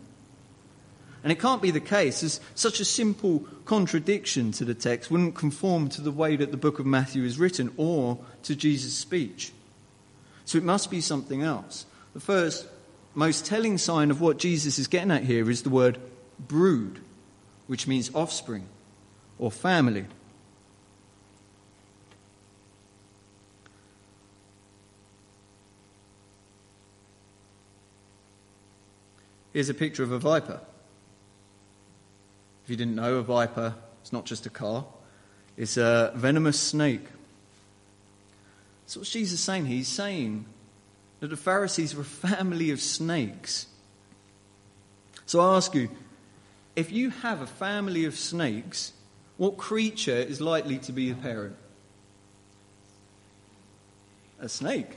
And 1.22 1.30
it 1.30 1.38
can't 1.38 1.60
be 1.60 1.70
the 1.70 1.80
case. 1.80 2.20
There's 2.20 2.40
such 2.54 2.80
a 2.80 2.84
simple 2.84 3.44
contradiction 3.66 4.52
to 4.52 4.64
the 4.64 4.74
text 4.74 5.10
wouldn't 5.10 5.34
conform 5.34 5.88
to 5.90 6.00
the 6.00 6.10
way 6.10 6.36
that 6.36 6.50
the 6.50 6.56
book 6.56 6.78
of 6.78 6.86
Matthew 6.86 7.24
is 7.24 7.38
written 7.38 7.72
or 7.76 8.18
to 8.44 8.56
Jesus' 8.56 8.94
speech. 8.94 9.52
So 10.46 10.56
it 10.56 10.64
must 10.64 10.90
be 10.90 11.00
something 11.00 11.42
else. 11.42 11.84
The 12.14 12.20
first, 12.20 12.66
most 13.14 13.44
telling 13.44 13.76
sign 13.76 14.10
of 14.10 14.20
what 14.20 14.38
Jesus 14.38 14.78
is 14.78 14.86
getting 14.86 15.10
at 15.10 15.24
here 15.24 15.50
is 15.50 15.62
the 15.62 15.70
word 15.70 15.98
brood, 16.38 17.00
which 17.66 17.86
means 17.86 18.10
offspring 18.14 18.66
or 19.38 19.50
family. 19.50 20.06
Here's 29.52 29.68
a 29.68 29.74
picture 29.74 30.02
of 30.02 30.12
a 30.12 30.18
viper. 30.18 30.60
If 32.70 32.78
you 32.78 32.86
didn't 32.86 32.94
know, 32.94 33.16
a 33.16 33.22
viper 33.22 33.74
is 34.04 34.12
not 34.12 34.26
just 34.26 34.46
a 34.46 34.48
car, 34.48 34.84
it's 35.56 35.76
a 35.76 36.12
venomous 36.14 36.60
snake. 36.60 37.04
So, 38.86 39.00
what's 39.00 39.10
Jesus 39.10 39.40
is 39.40 39.44
saying? 39.44 39.66
He's 39.66 39.88
saying 39.88 40.44
that 41.18 41.30
the 41.30 41.36
Pharisees 41.36 41.96
were 41.96 42.02
a 42.02 42.04
family 42.04 42.70
of 42.70 42.80
snakes. 42.80 43.66
So, 45.26 45.40
I 45.40 45.56
ask 45.56 45.74
you 45.74 45.88
if 46.76 46.92
you 46.92 47.10
have 47.10 47.40
a 47.40 47.46
family 47.48 48.04
of 48.04 48.16
snakes, 48.16 48.92
what 49.36 49.56
creature 49.56 50.12
is 50.12 50.40
likely 50.40 50.78
to 50.78 50.92
be 50.92 51.10
the 51.10 51.20
parent? 51.20 51.56
A 54.40 54.48
snake. 54.48 54.96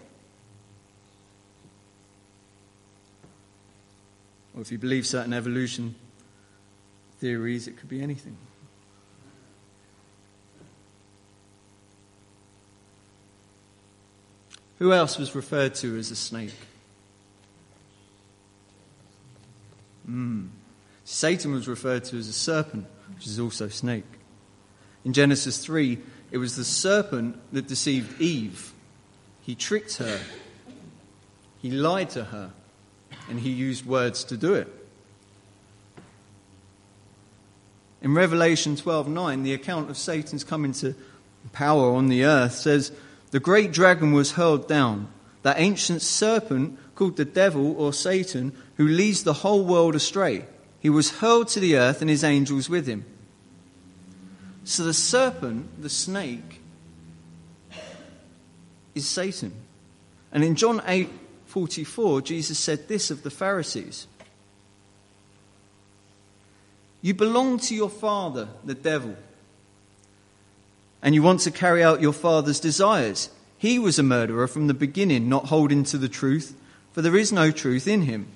Or 4.55 4.61
if 4.61 4.71
you 4.71 4.77
believe 4.77 5.07
certain 5.07 5.33
evolution 5.33 5.95
theories, 7.23 7.69
it 7.69 7.77
could 7.77 7.87
be 7.87 8.01
anything. 8.01 8.35
Who 14.79 14.91
else 14.91 15.17
was 15.17 15.33
referred 15.33 15.73
to 15.75 15.97
as 15.97 16.11
a 16.11 16.17
snake? 16.17 16.51
Mm. 20.05 20.49
Satan 21.05 21.53
was 21.53 21.65
referred 21.65 22.03
to 22.05 22.17
as 22.17 22.27
a 22.27 22.33
serpent, 22.33 22.87
which 23.15 23.25
is 23.25 23.39
also 23.39 23.69
snake. 23.69 24.03
In 25.05 25.13
Genesis 25.13 25.59
3, 25.59 25.97
it 26.29 26.37
was 26.39 26.57
the 26.57 26.65
serpent 26.65 27.37
that 27.53 27.69
deceived 27.69 28.19
Eve. 28.19 28.73
He 29.43 29.55
tricked 29.55 29.95
her, 29.95 30.19
he 31.61 31.71
lied 31.71 32.09
to 32.09 32.25
her, 32.25 32.51
and 33.29 33.39
he 33.39 33.49
used 33.49 33.85
words 33.85 34.25
to 34.25 34.35
do 34.35 34.55
it. 34.55 34.82
In 38.03 38.13
Revelation 38.13 38.75
12:9, 38.75 39.43
the 39.43 39.53
account 39.53 39.89
of 39.89 39.97
Satan's 39.97 40.43
coming 40.43 40.73
to 40.73 40.93
power 41.53 41.95
on 41.95 42.09
the 42.09 42.25
earth 42.25 42.55
says, 42.55 42.91
"The 43.31 43.39
great 43.39 43.71
dragon 43.71 44.11
was 44.11 44.33
hurled 44.33 44.67
down, 44.67 45.07
that 45.41 45.57
ancient 45.57 46.01
serpent 46.01 46.77
called 46.95 47.15
the 47.15 47.25
devil 47.25 47.73
or 47.77 47.93
Satan, 47.93 48.51
who 48.75 48.85
leads 48.85 49.23
the 49.23 49.33
whole 49.33 49.63
world 49.63 49.95
astray. 49.95 50.45
He 50.81 50.89
was 50.89 51.21
hurled 51.21 51.47
to 51.49 51.61
the 51.61 51.77
earth 51.77 52.01
and 52.01 52.09
his 52.09 52.25
angels 52.25 52.69
with 52.69 52.87
him." 52.87 53.05
So 54.65 54.83
the 54.83 54.93
serpent, 54.93 55.81
the 55.81 55.89
snake, 55.89 56.59
is 58.93 59.07
Satan. 59.07 59.53
And 60.29 60.43
in 60.43 60.55
John 60.55 60.81
8 60.85 61.09
44, 61.45 62.21
Jesus 62.21 62.59
said 62.59 62.89
this 62.89 63.09
of 63.09 63.23
the 63.23 63.31
Pharisees 63.31 64.07
You 67.03 67.13
belong 67.13 67.59
to 67.59 67.75
your 67.75 67.89
father, 67.89 68.47
the 68.63 68.73
devil, 68.73 69.17
and 71.01 71.13
you 71.13 71.21
want 71.21 71.41
to 71.41 71.51
carry 71.51 71.83
out 71.83 72.01
your 72.01 72.13
father's 72.13 72.61
desires. 72.61 73.29
He 73.57 73.77
was 73.77 73.99
a 73.99 74.03
murderer 74.03 74.47
from 74.47 74.67
the 74.67 74.73
beginning, 74.73 75.27
not 75.27 75.47
holding 75.47 75.83
to 75.83 75.97
the 75.97 76.07
truth, 76.07 76.55
for 76.93 77.01
there 77.01 77.17
is 77.17 77.33
no 77.33 77.51
truth 77.51 77.89
in 77.89 78.03
him. 78.03 78.27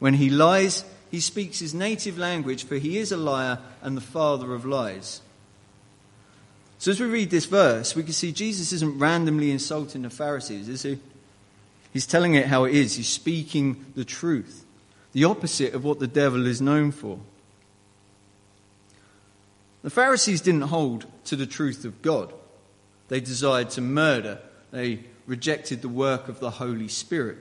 When 0.00 0.14
he 0.14 0.28
lies, 0.28 0.84
he 1.08 1.20
speaks 1.20 1.60
his 1.60 1.72
native 1.72 2.18
language, 2.18 2.64
for 2.64 2.74
he 2.74 2.98
is 2.98 3.12
a 3.12 3.16
liar 3.16 3.60
and 3.80 3.96
the 3.96 4.00
father 4.00 4.54
of 4.54 4.66
lies. 4.66 5.20
So 6.78 6.90
as 6.90 6.98
we 6.98 7.06
read 7.06 7.30
this 7.30 7.44
verse, 7.44 7.94
we 7.94 8.02
can 8.02 8.12
see 8.12 8.32
Jesus 8.32 8.72
isn't 8.72 8.98
randomly 8.98 9.52
insulting 9.52 10.02
the 10.02 10.10
Pharisees, 10.10 10.68
is 10.68 10.82
he? 10.82 10.98
He's 11.92 12.08
telling 12.08 12.34
it 12.34 12.46
how 12.46 12.64
it 12.64 12.74
is. 12.74 12.96
He's 12.96 13.08
speaking 13.08 13.86
the 13.94 14.04
truth, 14.04 14.64
the 15.12 15.24
opposite 15.24 15.74
of 15.74 15.84
what 15.84 16.00
the 16.00 16.08
devil 16.08 16.44
is 16.44 16.60
known 16.60 16.90
for. 16.90 17.20
The 19.86 19.90
Pharisees 19.90 20.40
didn't 20.40 20.62
hold 20.62 21.06
to 21.26 21.36
the 21.36 21.46
truth 21.46 21.84
of 21.84 22.02
God. 22.02 22.34
They 23.06 23.20
desired 23.20 23.70
to 23.70 23.80
murder. 23.80 24.40
They 24.72 25.04
rejected 25.28 25.80
the 25.80 25.88
work 25.88 26.28
of 26.28 26.40
the 26.40 26.50
Holy 26.50 26.88
Spirit. 26.88 27.38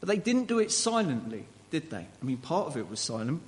But 0.00 0.08
they 0.08 0.16
didn't 0.16 0.48
do 0.48 0.58
it 0.58 0.72
silently, 0.72 1.44
did 1.70 1.88
they? 1.88 1.98
I 1.98 2.24
mean, 2.24 2.38
part 2.38 2.66
of 2.66 2.76
it 2.76 2.90
was 2.90 2.98
silent, 2.98 3.42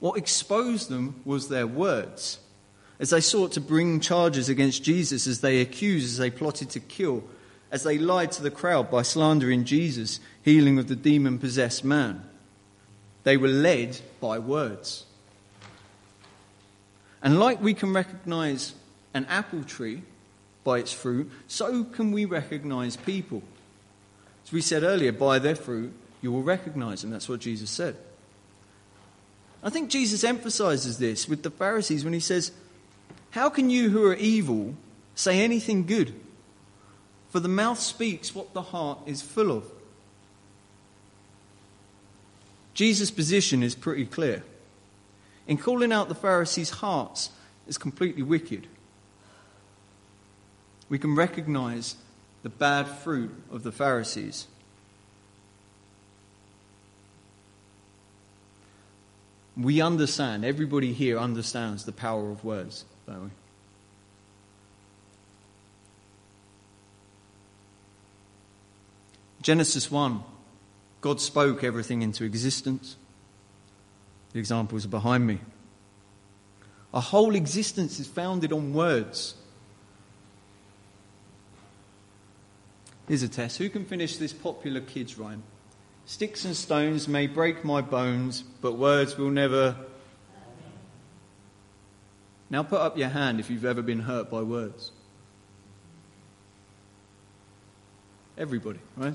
What 0.00 0.16
exposed 0.16 0.88
them 0.88 1.20
was 1.26 1.50
their 1.50 1.66
words. 1.66 2.38
As 2.98 3.10
they 3.10 3.20
sought 3.20 3.52
to 3.52 3.60
bring 3.60 4.00
charges 4.00 4.48
against 4.48 4.82
Jesus, 4.82 5.26
as 5.26 5.42
they 5.42 5.60
accused, 5.60 6.06
as 6.06 6.16
they 6.16 6.30
plotted 6.30 6.70
to 6.70 6.80
kill, 6.80 7.24
as 7.70 7.82
they 7.82 7.98
lied 7.98 8.32
to 8.32 8.42
the 8.42 8.50
crowd 8.50 8.90
by 8.90 9.02
slandering 9.02 9.66
Jesus, 9.66 10.18
healing 10.40 10.78
of 10.78 10.88
the 10.88 10.96
demon 10.96 11.38
possessed 11.38 11.84
man. 11.84 12.22
They 13.26 13.36
were 13.36 13.48
led 13.48 13.98
by 14.20 14.38
words. 14.38 15.04
And 17.20 17.40
like 17.40 17.60
we 17.60 17.74
can 17.74 17.92
recognize 17.92 18.72
an 19.14 19.26
apple 19.28 19.64
tree 19.64 20.02
by 20.62 20.78
its 20.78 20.92
fruit, 20.92 21.28
so 21.48 21.82
can 21.82 22.12
we 22.12 22.24
recognize 22.24 22.96
people. 22.96 23.42
As 24.44 24.52
we 24.52 24.60
said 24.60 24.84
earlier, 24.84 25.10
by 25.10 25.40
their 25.40 25.56
fruit 25.56 25.92
you 26.22 26.30
will 26.30 26.44
recognize 26.44 27.02
them. 27.02 27.10
That's 27.10 27.28
what 27.28 27.40
Jesus 27.40 27.68
said. 27.68 27.96
I 29.60 29.70
think 29.70 29.90
Jesus 29.90 30.22
emphasizes 30.22 30.98
this 30.98 31.28
with 31.28 31.42
the 31.42 31.50
Pharisees 31.50 32.04
when 32.04 32.12
he 32.12 32.20
says, 32.20 32.52
How 33.30 33.50
can 33.50 33.70
you 33.70 33.90
who 33.90 34.04
are 34.04 34.14
evil 34.14 34.76
say 35.16 35.42
anything 35.42 35.84
good? 35.84 36.14
For 37.30 37.40
the 37.40 37.48
mouth 37.48 37.80
speaks 37.80 38.36
what 38.36 38.54
the 38.54 38.62
heart 38.62 39.00
is 39.04 39.20
full 39.20 39.50
of. 39.50 39.64
Jesus' 42.76 43.10
position 43.10 43.62
is 43.62 43.74
pretty 43.74 44.04
clear. 44.04 44.42
In 45.48 45.56
calling 45.56 45.92
out 45.92 46.10
the 46.10 46.14
Pharisees' 46.14 46.68
hearts 46.68 47.30
as 47.66 47.78
completely 47.78 48.22
wicked, 48.22 48.66
we 50.90 50.98
can 50.98 51.14
recognize 51.14 51.96
the 52.42 52.50
bad 52.50 52.86
fruit 52.86 53.34
of 53.50 53.62
the 53.62 53.72
Pharisees. 53.72 54.46
We 59.56 59.80
understand, 59.80 60.44
everybody 60.44 60.92
here 60.92 61.18
understands 61.18 61.86
the 61.86 61.92
power 61.92 62.30
of 62.30 62.44
words, 62.44 62.84
don't 63.06 63.24
we? 63.24 63.30
Genesis 69.40 69.90
1, 69.90 70.22
God 71.00 71.20
spoke 71.20 71.62
everything 71.62 72.02
into 72.02 72.24
existence. 72.24 72.96
The 74.32 74.38
examples 74.38 74.84
are 74.84 74.88
behind 74.88 75.26
me. 75.26 75.40
Our 76.92 77.02
whole 77.02 77.34
existence 77.34 78.00
is 78.00 78.06
founded 78.06 78.52
on 78.52 78.72
words. 78.72 79.34
Here's 83.08 83.22
a 83.22 83.28
test. 83.28 83.58
Who 83.58 83.68
can 83.68 83.84
finish 83.84 84.16
this 84.16 84.32
popular 84.32 84.80
kids 84.80 85.18
rhyme? 85.18 85.42
Sticks 86.06 86.44
and 86.44 86.56
stones 86.56 87.08
may 87.08 87.26
break 87.26 87.64
my 87.64 87.80
bones, 87.80 88.42
but 88.60 88.72
words 88.72 89.16
will 89.16 89.30
never. 89.30 89.76
Now 92.48 92.62
put 92.62 92.80
up 92.80 92.96
your 92.96 93.08
hand 93.08 93.40
if 93.40 93.50
you've 93.50 93.64
ever 93.64 93.82
been 93.82 94.00
hurt 94.00 94.30
by 94.30 94.42
words. 94.42 94.92
Everybody, 98.38 98.80
right? 98.96 99.14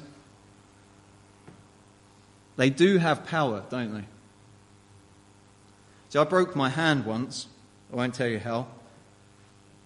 They 2.62 2.70
do 2.70 3.00
have 3.00 3.26
power, 3.26 3.64
don't 3.72 3.92
they? 3.92 4.04
See, 6.10 6.20
I 6.20 6.24
broke 6.26 6.56
my 6.56 6.70
hand 6.70 7.08
once. 7.08 7.48
I 7.92 7.96
won't 7.96 8.14
tell 8.14 8.28
you 8.28 8.38
how. 8.38 8.68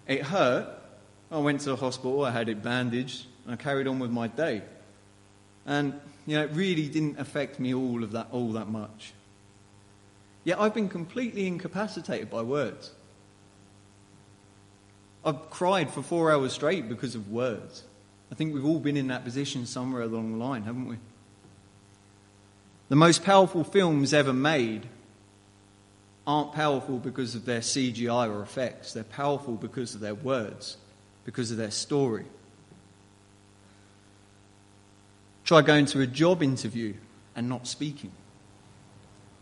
It 0.08 0.24
hurt. 0.24 0.78
I 1.32 1.38
went 1.38 1.62
to 1.62 1.70
the 1.70 1.78
hospital. 1.78 2.26
I 2.26 2.32
had 2.32 2.50
it 2.50 2.62
bandaged. 2.62 3.28
I 3.48 3.56
carried 3.56 3.88
on 3.88 4.00
with 4.00 4.12
my 4.12 4.28
day. 4.28 4.62
And, 5.66 5.98
you 6.26 6.36
know, 6.36 6.44
it 6.44 6.52
really 6.52 6.90
didn't 6.90 7.18
affect 7.18 7.62
me 7.62 7.74
all 7.74 8.04
of 8.04 8.12
that, 8.12 8.28
all 8.34 8.52
that 8.52 8.68
much. 8.68 9.14
Yet 10.44 10.60
I've 10.60 10.74
been 10.74 10.90
completely 10.90 11.48
incapacitated 11.48 12.30
by 12.30 12.42
words. 12.42 12.92
I've 15.24 15.50
cried 15.50 15.90
for 15.92 16.04
four 16.04 16.30
hours 16.30 16.52
straight 16.52 16.90
because 16.90 17.16
of 17.16 17.32
words. 17.32 17.84
I 18.34 18.36
think 18.36 18.54
we've 18.54 18.66
all 18.66 18.82
been 18.82 18.98
in 18.98 19.08
that 19.08 19.24
position 19.24 19.66
somewhere 19.66 20.02
along 20.02 20.38
the 20.38 20.44
line, 20.44 20.64
haven't 20.64 20.90
we? 20.90 20.98
The 22.90 22.96
most 22.96 23.24
powerful 23.24 23.64
films 23.64 24.14
ever 24.14 24.34
made 24.34 24.88
aren't 26.28 26.54
powerful 26.54 26.98
because 26.98 27.36
of 27.36 27.46
their 27.46 27.62
CGI 27.62 28.30
or 28.30 28.42
effects. 28.42 28.94
They're 28.94 29.04
powerful 29.04 29.56
because 29.56 29.96
of 29.96 30.02
their 30.02 30.16
words, 30.16 30.78
because 31.24 31.52
of 31.52 31.58
their 31.58 31.72
story. 31.72 32.26
Try 35.44 35.62
going 35.62 35.86
to 35.88 36.02
a 36.02 36.08
job 36.08 36.42
interview 36.42 36.96
and 37.36 37.50
not 37.50 37.68
speaking, 37.68 38.12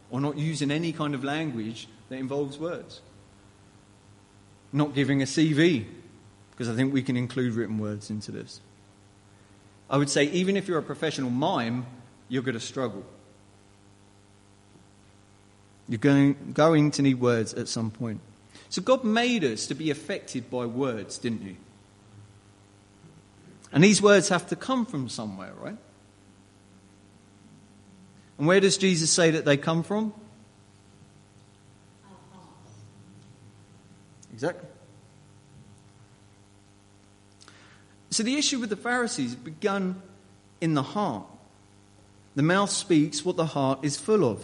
or 0.09 0.19
not 0.19 0.37
using 0.37 0.71
any 0.71 0.91
kind 0.91 1.15
of 1.15 1.23
language 1.23 1.87
that 2.09 2.17
involves 2.17 2.57
words. 2.57 3.01
Not 4.71 4.95
giving 4.95 5.21
a 5.21 5.25
CV, 5.25 5.85
because 6.51 6.67
I 6.67 6.75
think 6.75 6.93
we 6.93 7.03
can 7.03 7.15
include 7.15 7.53
written 7.53 7.77
words 7.77 8.09
into 8.09 8.31
this. 8.31 8.59
I 9.89 9.97
would 9.97 10.09
say, 10.09 10.25
even 10.25 10.57
if 10.57 10.67
you're 10.67 10.79
a 10.79 10.83
professional 10.83 11.29
mime, 11.29 11.85
you're 12.27 12.41
going 12.41 12.55
to 12.55 12.59
struggle. 12.59 13.05
You're 15.93 15.99
going, 15.99 16.53
going 16.55 16.89
to 16.89 17.03
need 17.03 17.19
words 17.19 17.53
at 17.53 17.67
some 17.67 17.91
point. 17.91 18.19
So 18.69 18.81
God 18.81 19.03
made 19.03 19.43
us 19.43 19.67
to 19.67 19.75
be 19.75 19.91
affected 19.91 20.49
by 20.49 20.65
words, 20.65 21.19
didn't 21.19 21.43
He? 21.43 21.55
And 23.71 23.83
these 23.83 24.01
words 24.01 24.29
have 24.29 24.47
to 24.47 24.55
come 24.55 24.87
from 24.87 25.07
somewhere, 25.07 25.53
right? 25.61 25.77
And 28.39 28.47
where 28.47 28.59
does 28.59 28.75
Jesus 28.75 29.11
say 29.11 29.29
that 29.29 29.45
they 29.45 29.55
come 29.55 29.83
from? 29.83 30.15
Exactly. 34.33 34.67
So 38.09 38.23
the 38.23 38.35
issue 38.35 38.57
with 38.57 38.71
the 38.71 38.77
Pharisees 38.77 39.35
began 39.35 40.01
in 40.59 40.73
the 40.73 40.81
heart. 40.81 41.27
The 42.33 42.41
mouth 42.41 42.71
speaks 42.71 43.23
what 43.23 43.35
the 43.35 43.45
heart 43.45 43.77
is 43.83 43.95
full 43.95 44.25
of. 44.25 44.43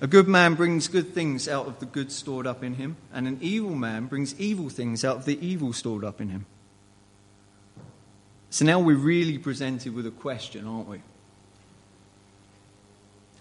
A 0.00 0.06
good 0.06 0.28
man 0.28 0.54
brings 0.54 0.86
good 0.86 1.12
things 1.12 1.48
out 1.48 1.66
of 1.66 1.80
the 1.80 1.86
good 1.86 2.12
stored 2.12 2.46
up 2.46 2.62
in 2.62 2.74
him, 2.74 2.96
and 3.12 3.26
an 3.26 3.38
evil 3.40 3.74
man 3.74 4.06
brings 4.06 4.38
evil 4.38 4.68
things 4.68 5.04
out 5.04 5.16
of 5.16 5.24
the 5.24 5.44
evil 5.44 5.72
stored 5.72 6.04
up 6.04 6.20
in 6.20 6.28
him. 6.28 6.46
So 8.50 8.64
now 8.64 8.78
we're 8.78 8.96
really 8.96 9.38
presented 9.38 9.94
with 9.94 10.06
a 10.06 10.12
question, 10.12 10.66
aren't 10.66 10.88
we? 10.88 11.02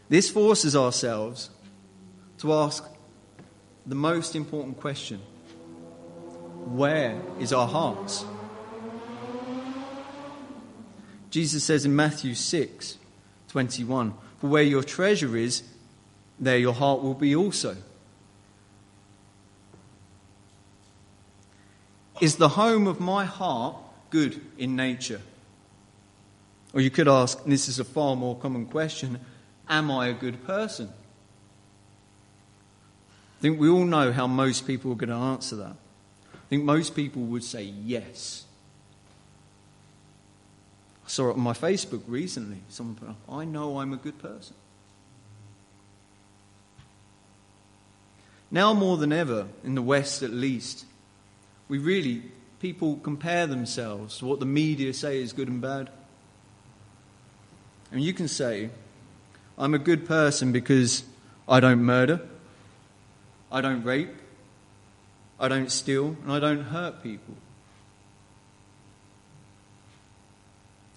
This 0.10 0.30
forces 0.30 0.76
ourselves 0.76 1.50
to 2.40 2.54
ask 2.54 2.84
the 3.86 3.96
most 3.96 4.36
important 4.36 4.80
question 4.80 5.20
Where 6.66 7.22
is 7.40 7.54
our 7.54 7.68
hearts? 7.68 8.26
Jesus 11.30 11.64
says 11.64 11.86
in 11.86 11.96
Matthew 11.96 12.34
6 12.34 12.98
21, 13.50 14.14
For 14.40 14.48
where 14.48 14.64
your 14.64 14.84
treasure 14.84 15.38
is, 15.38 15.64
there 16.40 16.58
your 16.58 16.74
heart 16.74 17.02
will 17.02 17.14
be 17.14 17.36
also. 17.36 17.76
Is 22.20 22.38
the 22.38 22.50
home 22.50 22.88
of 22.88 23.00
my 23.00 23.26
heart 23.26 23.76
good 24.10 24.42
in 24.58 24.76
nature? 24.76 25.22
Or 26.74 26.82
you 26.82 26.90
could 26.90 27.08
ask, 27.08 27.44
and 27.44 27.52
this 27.52 27.68
is 27.68 27.80
a 27.80 27.84
far 27.84 28.16
more 28.16 28.36
common 28.36 28.66
question, 28.66 29.20
am 29.70 29.92
I 29.92 30.08
a 30.08 30.14
good 30.14 30.46
person? 30.46 30.90
I 33.38 33.42
think 33.42 33.60
we 33.60 33.70
all 33.70 33.86
know 33.86 34.12
how 34.12 34.26
most 34.28 34.66
people 34.66 34.92
are 34.92 34.96
going 34.96 35.10
to 35.10 35.16
answer 35.16 35.56
that. 35.58 35.76
I 36.34 36.50
think 36.50 36.64
most 36.64 36.96
people 36.96 37.22
would 37.24 37.44
say 37.44 37.64
yes. 37.64 38.46
I 41.06 41.10
saw 41.10 41.30
it 41.30 41.34
on 41.34 41.42
my 41.42 41.54
Facebook 41.54 42.02
recently. 42.08 42.58
Someone 42.70 42.96
put, 42.96 43.10
up, 43.10 43.18
I 43.30 43.46
know 43.46 43.80
I'm 43.80 43.94
a 43.94 43.98
good 43.98 44.18
person. 44.20 44.56
Now 48.50 48.74
more 48.74 48.98
than 48.98 49.12
ever, 49.12 49.48
in 49.64 49.76
the 49.76 49.82
West 49.82 50.24
at 50.24 50.32
least, 50.32 50.86
we 51.68 51.78
really, 51.78 52.24
people 52.60 52.98
compare 52.98 53.46
themselves 53.46 54.20
to 54.20 54.26
what 54.26 54.40
the 54.40 54.46
media 54.46 54.94
say 54.94 55.22
is 55.22 55.34
good 55.34 55.50
and 55.50 55.62
bad. 55.62 55.90
And 57.92 58.02
you 58.02 58.14
can 58.14 58.28
say, 58.28 58.70
I'm 59.58 59.74
a 59.74 59.80
good 59.80 60.06
person 60.08 60.52
because 60.52 61.04
I 61.48 61.60
don't 61.60 61.82
murder, 61.82 62.22
I 63.52 63.62
don't 63.62 63.84
rape, 63.84 64.14
I 65.40 65.48
don't 65.48 65.72
steal, 65.72 66.16
and 66.24 66.32
I 66.32 66.40
don't 66.40 66.64
hurt 66.64 67.04
people. 67.04 67.36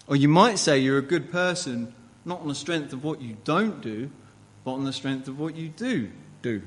Or 0.07 0.15
you 0.15 0.27
might 0.27 0.57
say 0.59 0.79
you're 0.79 0.97
a 0.97 1.03
good 1.03 1.31
person 1.31 1.93
not 2.25 2.41
on 2.41 2.47
the 2.47 2.55
strength 2.55 2.93
of 2.93 3.03
what 3.03 3.21
you 3.21 3.37
don't 3.43 3.81
do, 3.81 4.11
but 4.63 4.73
on 4.73 4.83
the 4.83 4.93
strength 4.93 5.27
of 5.27 5.39
what 5.39 5.55
you 5.55 5.69
do 5.69 6.11
do. 6.41 6.61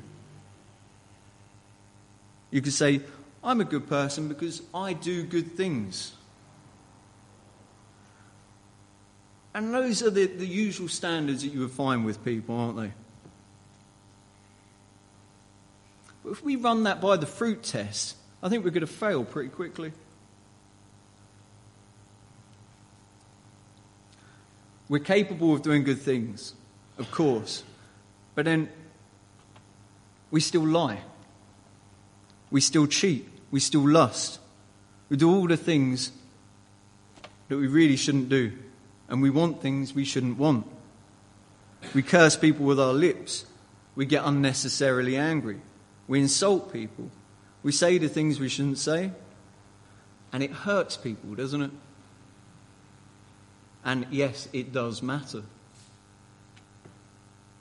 You 2.54 2.62
could 2.62 2.72
say, 2.72 3.00
I'm 3.42 3.60
a 3.60 3.64
good 3.64 3.88
person 3.88 4.28
because 4.28 4.62
I 4.72 4.92
do 4.92 5.24
good 5.24 5.56
things. 5.56 6.14
And 9.52 9.74
those 9.74 10.04
are 10.04 10.10
the, 10.10 10.26
the 10.26 10.46
usual 10.46 10.86
standards 10.86 11.42
that 11.42 11.48
you 11.48 11.58
would 11.58 11.72
find 11.72 12.04
with 12.04 12.24
people, 12.24 12.56
aren't 12.56 12.76
they? 12.76 12.92
But 16.22 16.30
if 16.30 16.44
we 16.44 16.54
run 16.54 16.84
that 16.84 17.00
by 17.00 17.16
the 17.16 17.26
fruit 17.26 17.64
test, 17.64 18.16
I 18.40 18.48
think 18.48 18.64
we're 18.64 18.70
going 18.70 18.82
to 18.82 18.86
fail 18.86 19.24
pretty 19.24 19.48
quickly. 19.48 19.90
We're 24.88 25.00
capable 25.00 25.54
of 25.54 25.62
doing 25.62 25.82
good 25.82 25.98
things. 26.00 26.54
of 26.98 27.10
course. 27.10 27.64
But 28.36 28.44
then 28.44 28.68
we 30.30 30.40
still 30.40 30.64
lie. 30.64 31.00
We 32.50 32.60
still 32.60 32.86
cheat. 32.86 33.28
We 33.50 33.60
still 33.60 33.88
lust. 33.88 34.40
We 35.08 35.16
do 35.16 35.30
all 35.30 35.46
the 35.46 35.56
things 35.56 36.12
that 37.48 37.56
we 37.56 37.66
really 37.66 37.96
shouldn't 37.96 38.28
do. 38.28 38.52
And 39.08 39.22
we 39.22 39.30
want 39.30 39.60
things 39.60 39.94
we 39.94 40.04
shouldn't 40.04 40.38
want. 40.38 40.66
We 41.94 42.02
curse 42.02 42.36
people 42.36 42.64
with 42.64 42.80
our 42.80 42.92
lips. 42.92 43.46
We 43.94 44.06
get 44.06 44.24
unnecessarily 44.24 45.16
angry. 45.16 45.60
We 46.08 46.20
insult 46.20 46.72
people. 46.72 47.10
We 47.62 47.72
say 47.72 47.98
the 47.98 48.08
things 48.08 48.40
we 48.40 48.48
shouldn't 48.48 48.78
say. 48.78 49.12
And 50.32 50.42
it 50.42 50.50
hurts 50.50 50.96
people, 50.96 51.34
doesn't 51.34 51.62
it? 51.62 51.70
And 53.84 54.06
yes, 54.10 54.48
it 54.52 54.72
does 54.72 55.02
matter. 55.02 55.42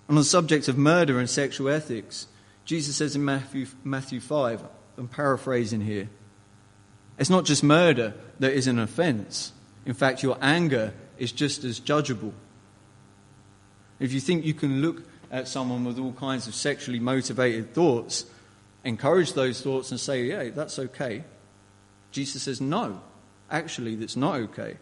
On 0.09 0.15
the 0.15 0.23
subject 0.23 0.67
of 0.67 0.77
murder 0.77 1.19
and 1.19 1.29
sexual 1.29 1.69
ethics, 1.69 2.27
Jesus 2.65 2.95
says 2.95 3.15
in 3.15 3.25
Matthew, 3.25 3.67
Matthew 3.83 4.19
5, 4.19 4.63
I'm 4.97 5.07
paraphrasing 5.07 5.81
here, 5.81 6.09
it's 7.17 7.29
not 7.29 7.45
just 7.45 7.63
murder 7.63 8.13
that 8.39 8.53
is 8.53 8.67
an 8.67 8.79
offense. 8.79 9.51
In 9.85 9.93
fact, 9.93 10.23
your 10.23 10.37
anger 10.41 10.93
is 11.17 11.31
just 11.31 11.63
as 11.63 11.79
judgeable. 11.79 12.33
If 13.99 14.13
you 14.13 14.19
think 14.19 14.45
you 14.45 14.53
can 14.53 14.81
look 14.81 15.03
at 15.31 15.47
someone 15.47 15.83
with 15.83 15.99
all 15.99 16.13
kinds 16.13 16.47
of 16.47 16.55
sexually 16.55 16.99
motivated 16.99 17.73
thoughts, 17.73 18.25
encourage 18.83 19.33
those 19.33 19.61
thoughts 19.61 19.91
and 19.91 19.99
say, 19.99 20.23
yeah, 20.23 20.49
that's 20.49 20.79
okay. 20.79 21.23
Jesus 22.11 22.43
says, 22.43 22.61
no, 22.61 23.01
actually, 23.49 23.95
that's 23.95 24.15
not 24.15 24.35
okay 24.35 24.77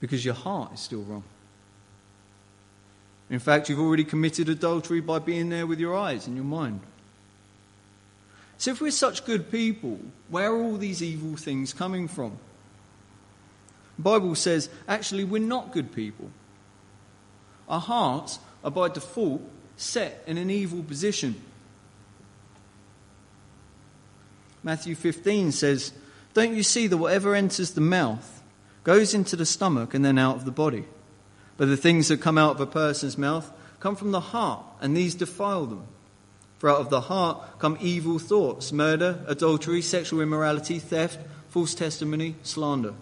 because 0.00 0.24
your 0.24 0.34
heart 0.34 0.74
is 0.74 0.80
still 0.80 1.02
wrong. 1.02 1.24
In 3.28 3.38
fact, 3.38 3.68
you've 3.68 3.80
already 3.80 4.04
committed 4.04 4.48
adultery 4.48 5.00
by 5.00 5.18
being 5.18 5.48
there 5.48 5.66
with 5.66 5.80
your 5.80 5.96
eyes 5.96 6.26
and 6.26 6.36
your 6.36 6.44
mind. 6.44 6.80
So, 8.58 8.70
if 8.70 8.80
we're 8.80 8.90
such 8.90 9.24
good 9.24 9.50
people, 9.50 10.00
where 10.28 10.50
are 10.50 10.62
all 10.62 10.76
these 10.76 11.02
evil 11.02 11.36
things 11.36 11.72
coming 11.72 12.08
from? 12.08 12.38
The 13.96 14.02
Bible 14.02 14.34
says, 14.34 14.68
actually, 14.86 15.24
we're 15.24 15.42
not 15.42 15.72
good 15.72 15.92
people. 15.92 16.30
Our 17.68 17.80
hearts 17.80 18.38
are 18.64 18.70
by 18.70 18.88
default 18.88 19.42
set 19.76 20.22
in 20.26 20.38
an 20.38 20.50
evil 20.50 20.82
position. 20.82 21.40
Matthew 24.62 24.94
15 24.94 25.52
says, 25.52 25.92
Don't 26.34 26.54
you 26.54 26.62
see 26.62 26.86
that 26.86 26.96
whatever 26.96 27.34
enters 27.34 27.72
the 27.72 27.80
mouth 27.80 28.42
goes 28.84 29.14
into 29.14 29.36
the 29.36 29.46
stomach 29.46 29.94
and 29.94 30.04
then 30.04 30.18
out 30.18 30.36
of 30.36 30.44
the 30.44 30.50
body? 30.50 30.84
But 31.56 31.66
the 31.66 31.76
things 31.76 32.08
that 32.08 32.20
come 32.20 32.38
out 32.38 32.56
of 32.56 32.60
a 32.60 32.66
person's 32.66 33.16
mouth 33.16 33.50
come 33.80 33.96
from 33.96 34.12
the 34.12 34.20
heart, 34.20 34.64
and 34.80 34.96
these 34.96 35.14
defile 35.14 35.66
them. 35.66 35.86
For 36.58 36.70
out 36.70 36.80
of 36.80 36.90
the 36.90 37.02
heart 37.02 37.58
come 37.58 37.76
evil 37.80 38.18
thoughts, 38.18 38.72
murder, 38.72 39.24
adultery, 39.26 39.82
sexual 39.82 40.20
immorality, 40.20 40.78
theft, 40.78 41.18
false 41.48 41.74
testimony, 41.74 42.34
slander. 42.42 42.94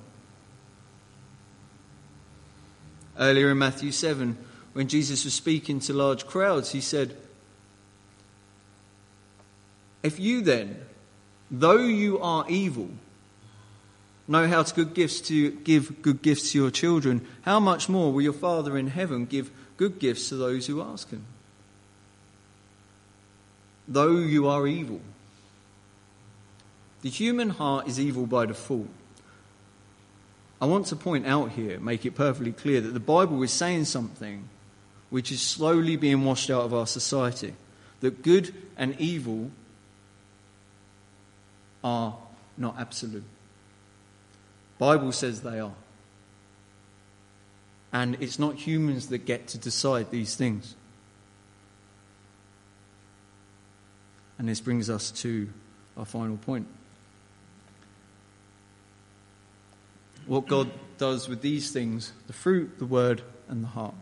Earlier 3.19 3.51
in 3.51 3.59
Matthew 3.59 3.93
7, 3.93 4.37
when 4.73 4.89
Jesus 4.89 5.25
was 5.25 5.35
speaking 5.35 5.79
to 5.81 5.93
large 5.93 6.27
crowds, 6.27 6.73
he 6.73 6.81
said, 6.81 7.17
If 10.03 10.19
you 10.19 10.43
then, 10.43 10.85
though 11.51 11.87
you 11.87 12.19
are 12.19 12.45
evil, 12.49 12.91
know 14.27 14.47
how 14.49 14.63
to 14.63 14.75
good 14.75 14.95
gifts 14.95 15.21
to 15.23 15.51
give 15.51 16.03
good 16.03 16.23
gifts 16.23 16.53
to 16.53 16.59
your 16.59 16.71
children, 16.71 17.27
how 17.43 17.61
much 17.61 17.89
more 17.89 18.13
will 18.13 18.23
your 18.23 18.33
Father 18.33 18.77
in 18.79 18.89
heaven 18.89 19.27
give 19.27 19.51
good 19.77 19.99
gifts 19.99 20.29
to 20.31 20.37
those 20.37 20.67
who 20.67 20.81
ask 20.81 21.11
him? 21.11 21.25
Though 23.87 24.17
you 24.17 24.49
are 24.49 24.67
evil. 24.67 25.01
The 27.03 27.11
human 27.11 27.51
heart 27.51 27.87
is 27.87 28.01
evil 28.01 28.27
by 28.27 28.47
default. 28.47 28.89
I 30.61 30.67
want 30.67 30.87
to 30.87 30.97
point 30.97 31.27
out 31.27 31.51
here, 31.51 31.79
make 31.79 32.07
it 32.07 32.15
perfectly 32.15 32.53
clear, 32.53 32.81
that 32.81 32.95
the 32.95 33.01
Bible 33.01 33.43
is 33.43 33.53
saying 33.53 33.85
something 33.85 34.49
which 35.11 35.31
is 35.31 35.43
slowly 35.43 35.97
being 35.97 36.25
washed 36.25 36.49
out 36.49 36.63
of 36.63 36.73
our 36.73 36.87
society. 36.87 37.55
That 38.01 38.23
good 38.23 38.55
and 38.79 38.99
evil 38.99 39.51
are 41.83 42.17
not 42.57 42.77
absolute. 42.79 43.25
Bible 44.85 45.13
says 45.13 45.41
they 45.41 45.61
are. 45.61 45.73
And 47.91 48.19
it's 48.21 48.39
not 48.39 48.55
humans 48.55 49.07
that 49.07 49.25
get 49.25 49.47
to 49.49 49.59
decide 49.59 50.11
these 50.11 50.37
things. 50.37 50.75
And 54.39 54.47
this 54.47 54.61
brings 54.61 54.91
us 54.91 55.11
to 55.23 55.49
our 55.97 56.05
final 56.05 56.37
point. 56.37 56.67
What 60.27 60.49
God 60.49 60.71
does 60.99 61.31
with 61.31 61.41
these 61.41 61.71
things 61.71 62.13
the 62.27 62.35
fruit, 62.35 62.79
the 62.79 62.85
word, 62.85 63.23
and 63.49 63.65
the 63.65 63.69
heart. 63.69 63.95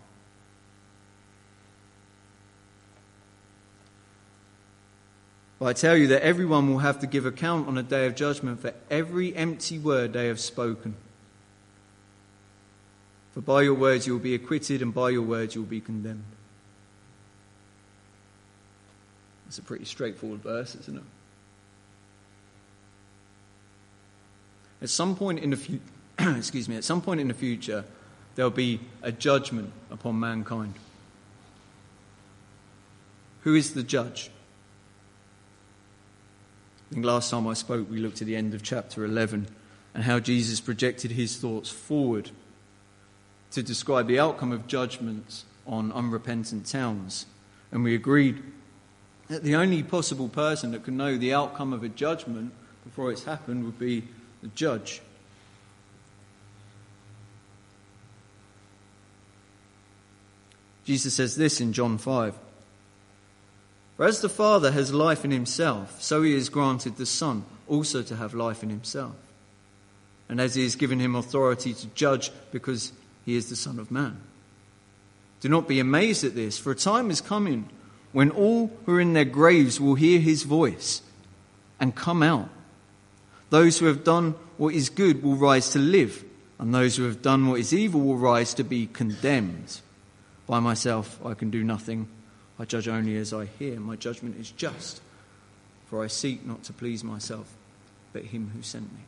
But 5.63 5.69
I 5.69 5.73
tell 5.75 5.97
you 5.97 6.09
that 6.09 6.25
everyone 6.25 6.69
will 6.69 6.81
have 6.81 6.99
to 7.03 7.07
give 7.07 7.25
account 7.25 7.69
on 7.69 7.79
a 7.79 7.85
day 7.85 8.07
of 8.07 8.17
judgment 8.17 8.59
for 8.59 8.75
every 8.91 9.33
empty 9.37 9.79
word 9.79 10.13
they 10.13 10.27
have 10.27 10.41
spoken. 10.41 10.97
For 13.33 13.43
by 13.43 13.63
your 13.63 13.75
words 13.75 14.05
you 14.05 14.13
will 14.13 14.21
be 14.21 14.35
acquitted, 14.35 14.83
and 14.83 14.93
by 14.93 15.11
your 15.11 15.23
words 15.23 15.55
you 15.55 15.61
will 15.61 15.69
be 15.69 15.81
condemned. 15.81 16.25
It's 19.47 19.59
a 19.59 19.63
pretty 19.63 19.85
straightforward 19.85 20.41
verse, 20.43 20.75
isn't 20.75 20.97
it? 20.97 21.05
At 24.83 24.91
some 24.91 25.15
point 25.15 25.39
in 25.39 25.51
the 25.51 25.57
future, 25.57 25.85
excuse 26.19 26.69
me, 26.69 26.75
at 26.75 26.83
some 26.83 27.01
point 27.01 27.21
in 27.21 27.29
the 27.29 27.35
future, 27.35 27.85
there'll 28.35 28.51
be 28.51 28.81
a 29.01 29.13
judgment 29.13 29.73
upon 29.93 30.19
mankind. 30.19 30.75
Who 33.43 33.55
is 33.55 33.75
the 33.75 33.85
judge? 33.85 34.29
Think 36.93 37.07
last 37.07 37.31
time 37.31 37.47
I 37.47 37.55
spoke, 37.55 37.91
we 37.91 38.01
looked 38.01 38.21
at 38.21 38.27
the 38.27 38.37
end 38.37 38.53
of 38.53 38.63
chapter 38.63 39.03
11 39.03 39.47
and 39.95 40.05
how 40.05 40.21
Jesus 40.21 40.61
projected 40.61 41.13
his 41.13 41.39
thoughts 41.39 41.71
forward 41.71 42.31
to 43.53 43.63
describe 43.63 44.09
the 44.09 44.19
outcome 44.19 44.53
of 44.53 44.67
judgments 44.67 45.47
on 45.67 45.91
unrepentant 45.93 46.67
towns. 46.67 47.25
And 47.71 47.83
we 47.83 47.95
agreed 47.95 48.43
that 49.29 49.43
the 49.43 49.57
only 49.57 49.83
possible 49.83 50.29
person 50.29 50.73
that 50.73 50.85
can 50.85 50.99
know 50.99 51.17
the 51.17 51.33
outcome 51.33 51.73
of 51.73 51.83
a 51.83 51.89
judgment 51.89 52.53
before 52.85 53.11
it's 53.11 53.25
happened 53.25 53.65
would 53.65 53.79
be 53.79 54.05
the 54.43 54.49
judge. 54.49 55.01
Jesus 60.85 61.15
says 61.15 61.37
this 61.37 61.59
in 61.59 61.73
John 61.73 61.97
5. 61.97 62.35
For 64.03 64.09
as 64.09 64.21
the 64.21 64.29
Father 64.29 64.73
has 64.73 64.93
life 64.93 65.25
in 65.25 65.31
himself, 65.31 66.03
so 66.03 66.23
he 66.23 66.35
has 66.35 66.49
granted 66.49 66.97
the 66.97 67.07
Son 67.07 67.45
also 67.69 68.03
to 68.03 68.17
have 68.17 68.35
life 68.35 68.65
in 68.65 68.69
himself. 68.69 69.15
And 70.29 70.41
as 70.41 70.57
he 70.57 70.65
has 70.65 70.75
given 70.75 70.99
him 70.99 71.15
authority 71.15 71.73
to 71.73 71.87
judge 71.95 72.33
because 72.51 72.93
he 73.25 73.37
is 73.37 73.49
the 73.49 73.55
Son 73.55 73.79
of 73.79 73.93
Man. 73.93 74.17
Do 75.39 75.49
not 75.49 75.69
be 75.69 75.79
amazed 75.79 76.25
at 76.25 76.35
this, 76.35 76.59
for 76.59 76.73
a 76.73 76.75
time 76.75 77.13
is 77.13 77.21
coming 77.21 77.69
when 78.11 78.33
all 78.33 78.73
who 78.87 78.97
are 78.97 79.01
in 79.01 79.13
their 79.13 79.25
graves 79.25 79.81
will 79.81 79.95
hear 79.95 80.19
his 80.19 80.43
voice 80.43 81.01
and 81.79 81.95
come 81.95 82.25
out. 82.25 82.49
Those 83.51 83.79
who 83.79 83.87
have 83.87 84.03
done 84.03 84.35
what 84.57 84.75
is 84.75 84.89
good 84.89 85.23
will 85.23 85.37
rise 85.37 85.71
to 85.75 85.79
live, 85.79 86.25
and 86.59 86.75
those 86.75 86.97
who 86.97 87.05
have 87.05 87.23
done 87.23 87.47
what 87.47 87.61
is 87.61 87.73
evil 87.73 88.01
will 88.01 88.19
rise 88.19 88.53
to 88.55 88.65
be 88.65 88.89
condemned. 88.89 89.81
By 90.49 90.59
myself 90.59 91.25
I 91.25 91.35
can 91.35 91.51
do 91.51 91.63
nothing. 91.63 92.09
I 92.63 92.65
judge 92.65 92.87
only 92.87 93.17
as 93.17 93.33
I 93.33 93.47
hear. 93.47 93.81
My 93.81 93.97
judgment 93.97 94.39
is 94.39 94.53
just, 94.53 95.01
for 95.87 96.05
I 96.05 96.07
seek 96.07 96.47
not 96.47 96.63
to 96.65 96.73
please 96.73 97.03
myself, 97.03 97.53
but 98.13 98.27
him 98.27 98.53
who 98.55 98.63
sent 98.63 98.85
me. 98.85 99.01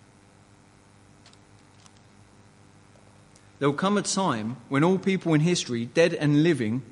There 3.60 3.70
will 3.70 3.76
come 3.76 3.96
a 3.96 4.02
time 4.02 4.56
when 4.68 4.82
all 4.82 4.98
people 4.98 5.34
in 5.34 5.40
history, 5.40 5.86
dead 5.86 6.14
and 6.14 6.42
living, 6.42 6.82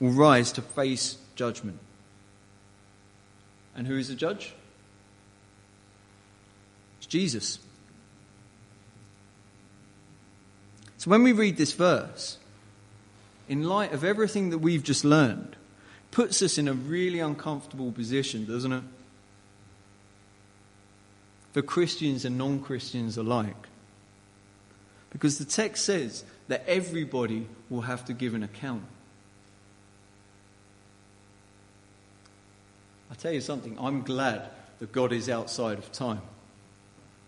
will 0.00 0.10
rise 0.10 0.50
to 0.52 0.62
face 0.62 1.16
judgment. 1.36 1.78
And 3.76 3.86
who 3.86 3.96
is 3.96 4.08
the 4.08 4.16
judge? 4.16 4.52
It's 6.98 7.06
Jesus. 7.06 7.60
So 10.98 11.08
when 11.08 11.22
we 11.22 11.30
read 11.30 11.56
this 11.56 11.72
verse, 11.72 12.38
in 13.48 13.62
light 13.62 13.92
of 13.92 14.02
everything 14.02 14.50
that 14.50 14.58
we've 14.58 14.82
just 14.82 15.04
learned, 15.04 15.54
puts 16.14 16.42
us 16.42 16.58
in 16.58 16.68
a 16.68 16.72
really 16.72 17.18
uncomfortable 17.18 17.90
position, 17.90 18.46
doesn't 18.46 18.72
it? 18.72 18.84
For 21.52 21.60
Christians 21.60 22.24
and 22.24 22.38
non 22.38 22.60
Christians 22.60 23.18
alike. 23.18 23.68
Because 25.10 25.38
the 25.38 25.44
text 25.44 25.84
says 25.84 26.24
that 26.46 26.64
everybody 26.68 27.48
will 27.68 27.82
have 27.82 28.04
to 28.04 28.12
give 28.12 28.34
an 28.34 28.44
account. 28.44 28.84
I 33.10 33.14
tell 33.14 33.32
you 33.32 33.40
something, 33.40 33.76
I'm 33.80 34.02
glad 34.02 34.48
that 34.78 34.92
God 34.92 35.12
is 35.12 35.28
outside 35.28 35.78
of 35.78 35.90
time. 35.90 36.22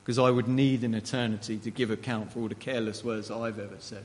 Because 0.03 0.19
I 0.19 0.31
would 0.31 0.47
need 0.47 0.85
an 0.85 0.95
eternity 0.95 1.59
to 1.59 1.71
give 1.73 1.91
account 1.91 2.33
for 2.33 2.41
all 2.41 2.49
the 2.49 2.55
careless 2.55 3.03
words 3.03 3.33
I've 3.33 3.59
ever 3.59 3.77
said. 3.81 4.05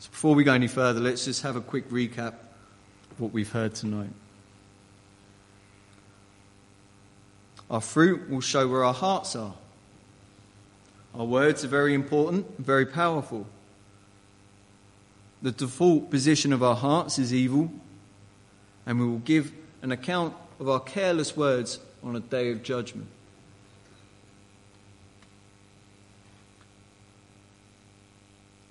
So 0.00 0.08
before 0.10 0.34
we 0.34 0.44
go 0.44 0.54
any 0.54 0.66
further, 0.66 0.98
let's 0.98 1.26
just 1.26 1.42
have 1.42 1.56
a 1.56 1.60
quick 1.60 1.90
recap 1.90 2.32
of 3.10 3.20
what 3.20 3.32
we've 3.32 3.52
heard 3.52 3.74
tonight. 3.74 4.08
Our 7.70 7.82
fruit 7.82 8.30
will 8.30 8.40
show 8.40 8.66
where 8.66 8.82
our 8.82 8.94
hearts 8.94 9.36
are. 9.36 9.52
Our 11.14 11.26
words 11.26 11.64
are 11.66 11.68
very 11.68 11.92
important, 11.92 12.46
very 12.58 12.86
powerful. 12.86 13.46
The 15.42 15.52
default 15.52 16.10
position 16.10 16.54
of 16.54 16.62
our 16.62 16.76
hearts 16.76 17.18
is 17.18 17.34
evil, 17.34 17.70
and 18.86 18.98
we 18.98 19.06
will 19.06 19.18
give 19.18 19.52
an 19.82 19.92
account 19.92 20.34
of 20.58 20.66
our 20.66 20.80
careless 20.80 21.36
words 21.36 21.78
on 22.02 22.16
a 22.16 22.20
day 22.20 22.50
of 22.50 22.62
judgment. 22.62 23.06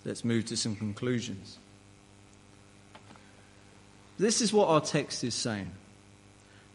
Let's 0.09 0.25
move 0.25 0.45
to 0.45 0.57
some 0.57 0.75
conclusions. 0.75 1.59
This 4.17 4.41
is 4.41 4.51
what 4.51 4.67
our 4.67 4.81
text 4.81 5.23
is 5.23 5.35
saying 5.35 5.69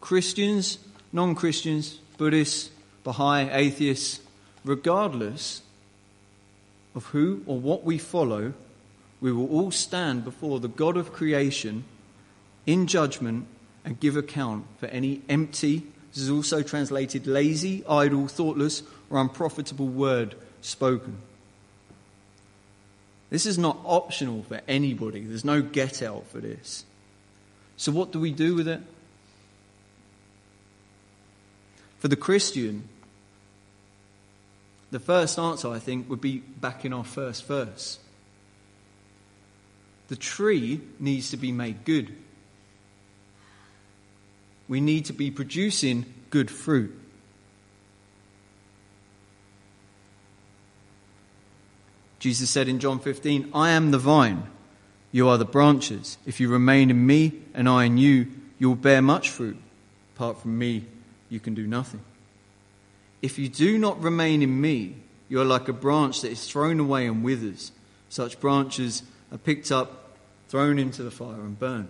Christians, 0.01 0.79
non 1.13 1.35
Christians, 1.35 1.99
Buddhists, 2.17 2.71
Baha'i, 3.03 3.51
atheists, 3.51 4.21
regardless 4.65 5.63
of 6.95 7.07
who 7.07 7.43
or 7.45 7.59
what 7.59 7.83
we 7.83 7.99
follow, 7.99 8.53
we 9.21 9.33
will 9.33 9.51
all 9.51 9.73
stand 9.73 10.25
before 10.25 10.61
the 10.61 10.69
God 10.69 10.97
of 10.97 11.13
creation 11.13 11.83
in 12.67 12.87
judgment 12.87 13.49
and 13.85 13.99
give 13.99 14.17
account 14.17 14.65
for 14.79 14.87
any 14.87 15.23
empty, 15.29 15.83
this 16.13 16.23
is 16.23 16.31
also 16.31 16.63
translated 16.63 17.27
lazy, 17.27 17.85
idle, 17.89 18.29
thoughtless, 18.29 18.85
or 19.11 19.21
unprofitable 19.21 19.89
word 19.89 20.37
spoken. 20.61 21.19
This 23.35 23.47
is 23.47 23.59
not 23.59 23.81
optional 23.85 24.45
for 24.45 24.61
anybody. 24.69 25.23
There's 25.23 25.45
no 25.45 25.61
get 25.61 26.05
out 26.05 26.25
for 26.29 26.39
this. 26.39 26.85
So, 27.77 27.91
what 27.91 28.13
do 28.13 28.21
we 28.21 28.31
do 28.31 28.55
with 28.55 28.69
it? 28.69 28.81
For 31.99 32.07
the 32.07 32.15
Christian, 32.15 32.89
the 34.93 35.01
first 35.01 35.37
answer, 35.37 35.69
I 35.69 35.81
think, 35.81 36.09
would 36.09 36.21
be 36.21 36.39
back 36.39 36.85
in 36.85 36.93
our 36.93 37.03
first 37.03 37.45
verse. 37.49 37.99
The 40.07 40.15
tree 40.15 40.81
needs 41.01 41.31
to 41.31 41.37
be 41.37 41.51
made 41.51 41.85
good. 41.85 42.15
We 44.69 44.81
need 44.81 45.07
to 45.07 45.13
be 45.13 45.33
producing 45.33 46.05
good 46.31 46.53
fruit. 46.53 46.97
Jesus 52.25 52.49
said 52.49 52.69
in 52.69 52.81
John 52.81 53.01
15, 53.01 53.51
I 53.53 53.73
am 53.73 53.91
the 53.91 53.99
vine, 53.99 54.45
you 55.13 55.29
are 55.29 55.37
the 55.37 55.45
branches. 55.45 56.17
If 56.25 56.41
you 56.41 56.49
remain 56.49 56.89
in 56.89 57.07
me 57.07 57.35
and 57.53 57.69
I 57.69 57.85
in 57.85 57.99
you, 57.99 58.29
you 58.59 58.71
will 58.71 58.77
bear 58.77 59.03
much 59.03 59.29
fruit. 59.29 59.59
Apart 60.17 60.41
from 60.41 60.59
me, 60.59 60.87
you 61.29 61.39
can 61.39 61.53
do 61.53 61.67
nothing. 61.67 62.01
If 63.21 63.39
you 63.39 63.51
do 63.51 63.77
not 63.77 64.03
remain 64.03 64.41
in 64.41 64.59
me, 64.59 64.95
you 65.29 65.39
are 65.39 65.45
like 65.45 65.69
a 65.69 65.75
branch 65.75 66.23
that 66.23 66.31
is 66.31 66.49
thrown 66.49 66.81
away 66.81 67.07
and 67.07 67.23
withers. 67.23 67.73
Such 68.09 68.41
branches 68.41 69.03
are 69.31 69.37
picked 69.37 69.71
up, 69.71 70.17
thrown 70.49 70.79
into 70.79 71.03
the 71.03 71.11
fire, 71.11 71.43
and 71.43 71.59
burned. 71.59 71.89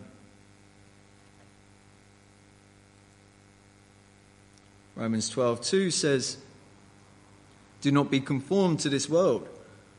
Romans 4.96 5.30
12:2 5.30 5.92
says, 5.92 6.38
"Do 7.82 7.92
not 7.92 8.10
be 8.10 8.18
conformed 8.18 8.80
to 8.80 8.88
this 8.88 9.08
world, 9.08 9.48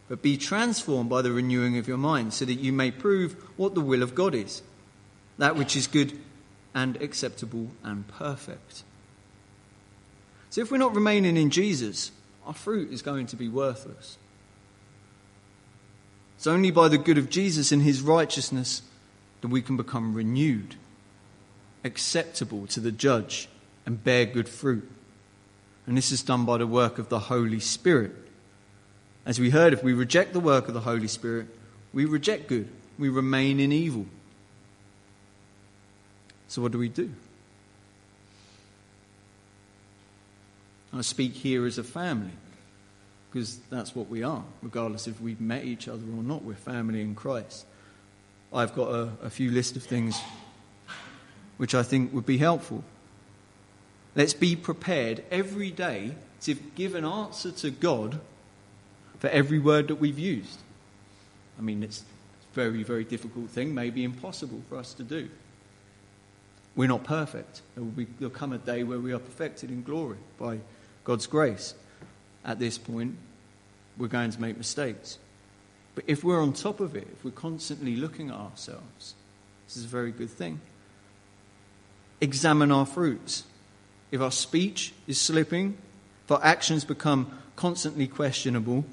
but 0.08 0.22
be 0.22 0.38
transformed 0.38 1.10
by 1.10 1.22
the 1.22 1.32
renewing 1.32 1.78
of 1.78 1.88
your 1.88 1.98
mind, 1.98 2.34
so 2.34 2.46
that 2.46 2.56
you 2.56 2.72
may 2.72 2.92
prove 2.92 3.34
what 3.58 3.74
the 3.74 3.82
will 3.82 4.04
of 4.04 4.16
God 4.16 4.36
is, 4.36 4.62
that 5.38 5.56
which 5.56 5.76
is 5.76 5.88
good 5.88 6.20
and 6.74 6.96
acceptable 7.02 7.72
and 7.84 8.08
perfect." 8.08 8.84
So 10.50 10.62
if 10.62 10.72
we're 10.72 10.78
not 10.78 10.96
remaining 10.96 11.38
in 11.38 11.50
Jesus, 11.50 12.12
our 12.46 12.54
fruit 12.54 12.92
is 12.92 13.02
going 13.02 13.28
to 13.28 13.36
be 13.36 13.50
worthless. 13.50 14.18
It's 16.38 16.48
only 16.48 16.72
by 16.72 16.88
the 16.90 16.98
good 16.98 17.18
of 17.18 17.30
Jesus 17.30 17.72
and 17.72 17.82
his 17.82 18.02
righteousness 18.02 18.82
that 19.42 19.48
we 19.48 19.62
can 19.62 19.78
become 19.78 20.14
renewed, 20.14 20.76
acceptable 21.84 22.68
to 22.68 22.80
the 22.80 22.92
judge, 22.92 23.50
and 23.86 24.04
bear 24.04 24.26
good 24.26 24.48
fruit. 24.48 24.90
And 25.88 25.98
this 25.98 26.12
is 26.12 26.24
done 26.24 26.46
by 26.46 26.58
the 26.58 26.68
work 26.68 27.00
of 27.00 27.10
the 27.10 27.20
Holy 27.20 27.60
Spirit. 27.60 28.16
As 29.26 29.40
we 29.40 29.50
heard, 29.50 29.74
if 29.74 29.84
we 29.84 29.94
reject 29.94 30.34
the 30.34 30.40
work 30.40 30.68
of 30.68 30.74
the 30.74 30.82
Holy 30.82 31.08
Spirit, 31.08 31.48
we 31.94 32.06
reject 32.06 32.48
good, 32.48 32.70
we 33.00 33.10
remain 33.10 33.60
in 33.60 33.72
evil. 33.72 34.06
So, 36.48 36.62
what 36.62 36.72
do 36.72 36.78
we 36.78 36.90
do? 36.90 37.12
I 40.94 41.02
speak 41.02 41.34
here 41.34 41.66
as 41.66 41.78
a 41.78 41.84
family 41.84 42.32
because 43.30 43.58
that's 43.70 43.96
what 43.96 44.10
we 44.10 44.24
are, 44.24 44.44
regardless 44.62 45.08
if 45.08 45.20
we've 45.20 45.42
met 45.42 45.66
each 45.66 45.90
other 45.90 46.04
or 46.16 46.24
not. 46.24 46.44
We're 46.44 46.54
family 46.54 47.02
in 47.02 47.16
Christ. 47.16 47.66
I've 48.54 48.74
got 48.74 48.90
a, 48.90 49.10
a 49.24 49.30
few 49.30 49.52
list 49.52 49.76
of 49.76 49.84
things 49.84 50.18
which 51.58 51.76
I 51.76 51.84
think 51.84 52.14
would 52.14 52.26
be 52.26 52.38
helpful. 52.38 52.84
Let's 54.16 54.34
be 54.34 54.56
prepared 54.56 55.24
every 55.32 55.72
day 55.72 56.16
to 56.42 56.54
give 56.54 56.96
an 56.96 57.04
answer 57.04 57.52
to 57.52 57.72
God 57.72 58.22
for 59.26 59.32
every 59.32 59.58
word 59.58 59.88
that 59.88 59.96
we've 59.96 60.20
used. 60.20 60.60
I 61.58 61.64
mean, 61.64 61.82
it's 61.82 62.02
a 62.02 62.54
very, 62.54 62.84
very 62.84 63.04
difficult 63.04 63.50
thing, 63.50 63.74
maybe 63.74 64.04
impossible 64.04 64.62
for 64.70 64.78
us 64.78 64.94
to 64.94 65.04
do. 65.04 65.32
We're 66.76 66.90
not 66.90 67.06
perfect. 67.06 67.64
There 67.74 67.84
will, 67.84 67.90
be, 67.90 68.06
there'll 68.20 68.30
come 68.30 68.54
a 68.54 68.60
day 68.60 68.84
where 68.84 69.00
we 69.00 69.14
are 69.14 69.20
perfected 69.20 69.72
in 69.72 69.82
glory 69.82 70.20
by 70.38 70.60
God's 71.04 71.26
grace. 71.26 71.74
At 72.46 72.60
this 72.60 72.78
point, 72.78 73.16
we're 73.98 74.10
going 74.10 74.30
to 74.30 74.40
make 74.40 74.60
mistakes. 74.60 75.18
But 75.96 76.04
if 76.06 76.24
we're 76.24 76.40
on 76.40 76.54
top 76.54 76.80
of 76.80 76.96
it, 76.96 77.08
if 77.12 77.26
we're 77.26 77.32
constantly 77.32 77.96
looking 77.96 78.30
at 78.30 78.36
ourselves, 78.36 79.16
this 79.66 79.76
is 79.76 79.86
a 79.86 79.88
very 79.88 80.12
good 80.12 80.30
thing. 80.30 80.62
Examine 82.22 82.72
our 82.72 82.86
fruits. 82.86 83.46
If 84.12 84.22
our 84.22 84.30
speech 84.30 84.94
is 85.08 85.20
slipping, 85.20 85.78
if 86.26 86.32
our 86.32 86.44
actions 86.44 86.86
become 86.86 87.36
constantly 87.56 88.06
questionable, 88.06 88.86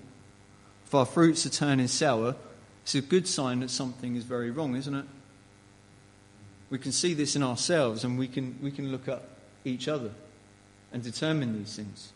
if 0.92 0.96
our 0.96 1.06
fruits 1.06 1.46
are 1.46 1.48
turning 1.48 1.88
sour, 1.88 2.36
it's 2.82 2.94
a 2.94 3.00
good 3.00 3.26
sign 3.26 3.60
that 3.60 3.70
something 3.70 4.14
is 4.14 4.24
very 4.24 4.50
wrong, 4.50 4.76
isn't 4.76 4.94
it? 4.94 5.06
We 6.68 6.78
can 6.78 6.92
see 6.92 7.14
this 7.14 7.34
in 7.34 7.42
ourselves 7.42 8.04
and 8.04 8.18
we 8.18 8.28
can, 8.28 8.58
we 8.60 8.70
can 8.70 8.92
look 8.92 9.08
at 9.08 9.22
each 9.64 9.88
other 9.88 10.10
and 10.92 11.02
determine 11.02 11.58
these 11.58 11.74
things. 11.74 12.12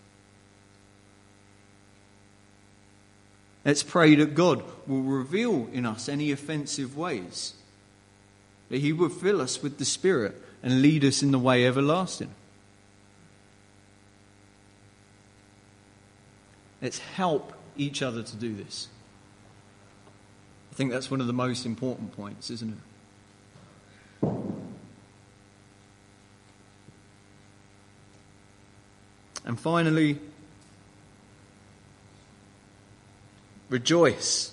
Let's 3.65 3.83
pray 3.83 4.15
that 4.17 4.35
God 4.35 4.63
will 4.87 5.01
reveal 5.01 5.71
in 5.73 5.87
us 5.87 6.07
any 6.07 6.31
offensive 6.31 6.99
ways, 6.99 7.55
that 8.69 8.83
He 8.83 8.93
will 8.93 9.09
fill 9.09 9.41
us 9.41 9.63
with 9.63 9.79
the 9.79 9.87
Spirit 9.87 10.37
and 10.63 10.83
lead 10.83 11.03
us 11.03 11.23
in 11.23 11.31
the 11.31 11.39
way 11.39 11.67
everlasting. 11.67 12.35
Let's 16.83 16.99
help 16.99 17.55
each 17.77 18.03
other 18.03 18.23
to 18.23 18.37
do 18.37 18.55
this. 18.55 18.89
I 20.73 20.75
think 20.75 20.91
that's 20.91 21.11
one 21.11 21.21
of 21.21 21.27
the 21.27 21.33
most 21.33 21.65
important 21.65 22.15
points, 22.15 22.51
isn't 22.51 22.73
it? 22.73 24.29
And 29.45 29.59
finally, 29.59 30.19
rejoice. 33.71 34.53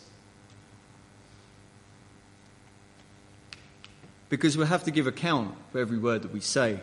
Because 4.29 4.55
we 4.57 4.65
have 4.65 4.83
to 4.83 4.91
give 4.91 5.07
account 5.07 5.55
for 5.71 5.79
every 5.79 5.97
word 5.97 6.21
that 6.21 6.31
we 6.31 6.39
say. 6.39 6.79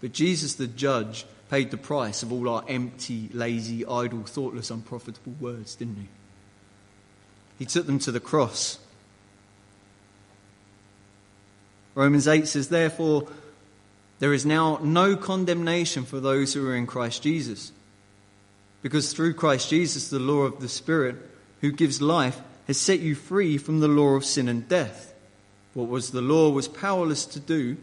But 0.00 0.12
Jesus, 0.12 0.54
the 0.54 0.66
judge, 0.66 1.26
paid 1.50 1.72
the 1.72 1.76
price 1.76 2.22
of 2.22 2.32
all 2.32 2.48
our 2.48 2.64
empty, 2.68 3.28
lazy, 3.32 3.84
idle, 3.84 4.22
thoughtless, 4.22 4.70
unprofitable 4.70 5.34
words, 5.40 5.74
didn't 5.74 5.96
he? 5.96 6.08
He 7.58 7.66
took 7.66 7.86
them 7.86 7.98
to 7.98 8.12
the 8.12 8.20
cross. 8.20 8.78
Romans 11.96 12.28
8 12.28 12.46
says, 12.46 12.68
Therefore, 12.68 13.28
there 14.20 14.32
is 14.32 14.46
now 14.46 14.78
no 14.82 15.16
condemnation 15.16 16.04
for 16.04 16.20
those 16.20 16.54
who 16.54 16.66
are 16.68 16.76
in 16.76 16.86
Christ 16.86 17.22
Jesus. 17.22 17.72
Because 18.80 19.12
through 19.12 19.34
Christ 19.34 19.68
Jesus, 19.68 20.08
the 20.08 20.20
law 20.20 20.42
of 20.42 20.60
the 20.60 20.68
Spirit, 20.68 21.16
who 21.60 21.72
gives 21.72 22.00
life, 22.00 22.40
has 22.68 22.78
set 22.78 23.00
you 23.00 23.14
free 23.14 23.58
from 23.58 23.80
the 23.80 23.88
law 23.88 24.14
of 24.14 24.24
sin 24.24 24.48
and 24.48 24.68
death. 24.68 25.12
What 25.74 25.88
was 25.88 26.12
the 26.12 26.22
law 26.22 26.50
was 26.50 26.68
powerless 26.68 27.26
to 27.26 27.40
do 27.40 27.76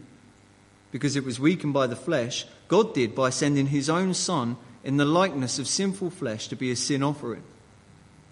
because 0.90 1.16
it 1.16 1.24
was 1.24 1.38
weakened 1.38 1.74
by 1.74 1.86
the 1.86 1.96
flesh, 1.96 2.46
God 2.68 2.94
did 2.94 3.14
by 3.14 3.30
sending 3.30 3.66
his 3.66 3.88
own 3.90 4.14
Son 4.14 4.56
in 4.84 4.98
the 4.98 5.04
likeness 5.04 5.58
of 5.58 5.66
sinful 5.66 6.10
flesh 6.10 6.48
to 6.48 6.56
be 6.56 6.70
a 6.70 6.76
sin 6.76 7.02
offering. 7.02 7.42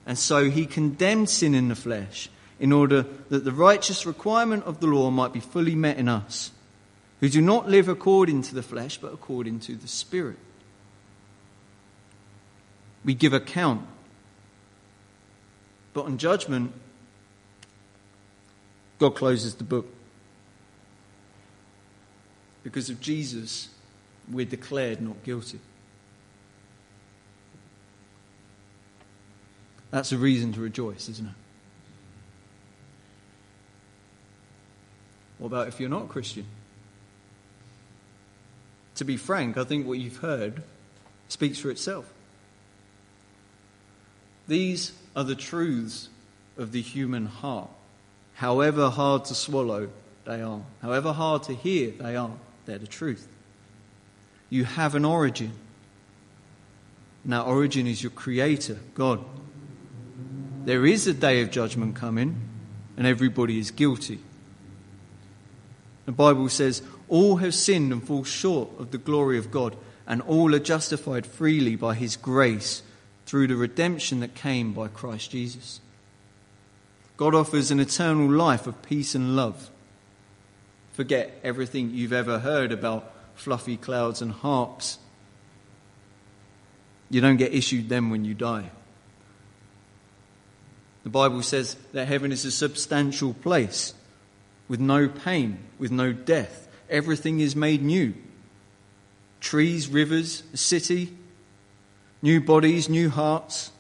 And 0.07 0.17
so 0.17 0.49
he 0.51 0.67
condemned 0.67 1.29
sin 1.29 1.55
in 1.55 1.69
the 1.69 1.75
flesh 1.75 2.31
in 2.61 2.73
order 2.73 3.05
that 3.29 3.45
the 3.45 3.53
righteous 3.53 4.07
requirement 4.07 4.65
of 4.65 4.81
the 4.81 4.87
law 4.87 5.11
might 5.11 5.33
be 5.33 5.41
fully 5.41 5.75
met 5.75 5.99
in 5.99 6.09
us, 6.09 6.53
who 7.21 7.29
do 7.29 7.41
not 7.41 7.69
live 7.69 7.89
according 7.89 8.43
to 8.43 8.55
the 8.55 8.63
flesh, 8.63 8.99
but 8.99 9.13
according 9.13 9.61
to 9.61 9.75
the 9.75 9.89
Spirit. 9.89 10.39
We 13.05 13.15
give 13.15 13.33
account. 13.33 13.87
But 15.93 16.07
on 16.07 16.19
judgment, 16.19 16.73
God 18.99 19.15
closes 19.15 19.55
the 19.55 19.65
book. 19.65 19.87
Because 22.63 22.91
of 22.91 23.01
Jesus, 23.01 23.69
we're 24.31 24.47
declared 24.47 25.01
not 25.01 25.23
guilty. 25.25 25.61
That's 29.91 30.13
a 30.13 30.19
reason 30.19 30.53
to 30.55 30.61
rejoice, 30.61 31.09
isn't 31.09 31.27
it? 31.27 31.35
What 35.39 35.49
about 35.49 35.69
if 35.69 35.81
you're 35.81 35.89
not 35.89 36.09
Christian? 36.09 36.47
To 38.97 39.05
be 39.05 39.17
frank, 39.17 39.57
I 39.57 39.65
think 39.65 39.87
what 39.87 39.99
you've 39.99 40.19
heard 40.19 40.63
speaks 41.29 41.59
for 41.59 41.71
itself. 41.71 42.13
These 44.49 44.93
are 45.15 45.25
the 45.25 45.35
truths 45.35 46.09
of 46.57 46.73
the 46.73 46.81
human 46.81 47.27
heart. 47.27 47.69
However 48.35 48.91
hard 48.91 49.25
to 49.27 49.35
swallow 49.35 49.89
they 50.25 50.41
are, 50.41 50.63
however 50.83 51.13
hard 51.13 51.45
to 51.45 51.55
hear 51.55 51.91
they 51.91 52.17
are, 52.17 52.33
they're 52.65 52.79
the 52.79 52.87
truth. 52.87 53.29
You 54.51 54.65
have 54.65 54.95
an 54.95 55.05
origin. 55.05 55.53
That 57.25 57.43
origin 57.43 57.87
is 57.87 58.03
your 58.03 58.13
Creator, 58.13 58.79
God. 58.95 59.25
There 60.65 60.87
is 60.87 61.07
a 61.07 61.13
day 61.13 61.43
of 61.43 61.51
judgment 61.51 61.97
coming, 61.97 62.41
and 62.97 63.07
everybody 63.07 63.59
is 63.59 63.71
guilty. 63.71 64.21
The 66.07 66.13
Bible 66.13 66.49
says, 66.49 66.83
All 67.09 67.37
have 67.37 67.55
sinned 67.55 67.93
and 67.93 68.07
fall 68.07 68.23
short 68.23 68.69
of 68.79 68.93
the 68.93 68.99
glory 68.99 69.39
of 69.39 69.51
God, 69.51 69.77
and 70.07 70.23
all 70.23 70.55
are 70.55 70.61
justified 70.61 71.27
freely 71.27 71.75
by 71.75 71.97
His 71.97 72.17
grace 72.17 72.83
through 73.27 73.49
the 73.49 73.57
redemption 73.57 74.21
that 74.21 74.37
came 74.37 74.73
by 74.73 74.87
Christ 74.87 75.33
Jesus. 75.33 75.81
God 77.17 77.35
offers 77.35 77.73
an 77.73 77.81
eternal 77.81 78.31
life 78.31 78.69
of 78.69 78.83
peace 78.83 79.17
and 79.17 79.35
love. 79.35 79.71
Forget 80.93 81.41
everything 81.43 81.91
you've 81.91 82.13
ever 82.13 82.39
heard 82.39 82.71
about 82.71 83.13
fluffy 83.37 83.77
clouds 83.77 84.21
and 84.21 84.33
harps. 84.33 84.99
You 87.09 87.21
don't 87.21 87.37
get 87.37 87.55
issued 87.55 87.89
them 87.89 88.11
when 88.11 88.25
you 88.25 88.35
die. 88.35 88.71
The 91.05 91.11
Bible 91.11 91.43
says 91.43 91.77
that 91.93 92.09
heaven 92.09 92.33
is 92.33 92.45
a 92.45 92.51
substantial 92.51 93.33
place 93.35 93.95
with 94.67 94.81
no 94.81 95.09
pain, 95.09 95.59
with 95.79 95.93
no 95.93 96.13
death. 96.13 96.67
Everything 96.91 97.39
is 97.39 97.55
made 97.55 97.83
new 97.83 98.15
trees, 99.39 99.87
rivers, 99.87 100.43
a 100.53 100.57
city, 100.57 101.17
new 102.23 102.41
bodies, 102.41 102.89
new 102.89 103.09
hearts. 103.09 103.71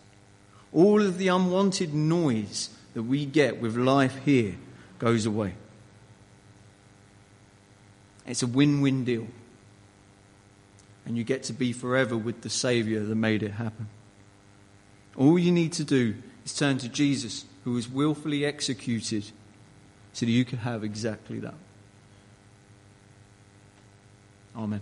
All 0.72 1.02
of 1.02 1.18
the 1.18 1.28
unwanted 1.28 1.94
noise 1.94 2.70
that 2.94 3.02
we 3.02 3.26
get 3.26 3.60
with 3.60 3.76
life 3.76 4.16
here 4.24 4.54
goes 5.00 5.26
away. 5.26 5.54
It's 8.26 8.42
a 8.42 8.46
win 8.46 8.80
win 8.80 9.04
deal. 9.04 9.26
And 11.06 11.16
you 11.16 11.24
get 11.24 11.44
to 11.44 11.52
be 11.52 11.72
forever 11.72 12.16
with 12.16 12.42
the 12.42 12.50
Saviour 12.50 13.02
that 13.04 13.14
made 13.14 13.42
it 13.42 13.52
happen. 13.52 13.88
All 15.16 15.38
you 15.38 15.52
need 15.52 15.72
to 15.74 15.84
do 15.84 16.16
is 16.44 16.52
turn 16.52 16.78
to 16.78 16.88
Jesus, 16.88 17.44
who 17.64 17.72
was 17.72 17.88
willfully 17.88 18.44
executed, 18.44 19.24
so 20.12 20.26
that 20.26 20.32
you 20.32 20.44
can 20.44 20.58
have 20.58 20.84
exactly 20.84 21.38
that. 21.38 21.54
Amen. 24.56 24.80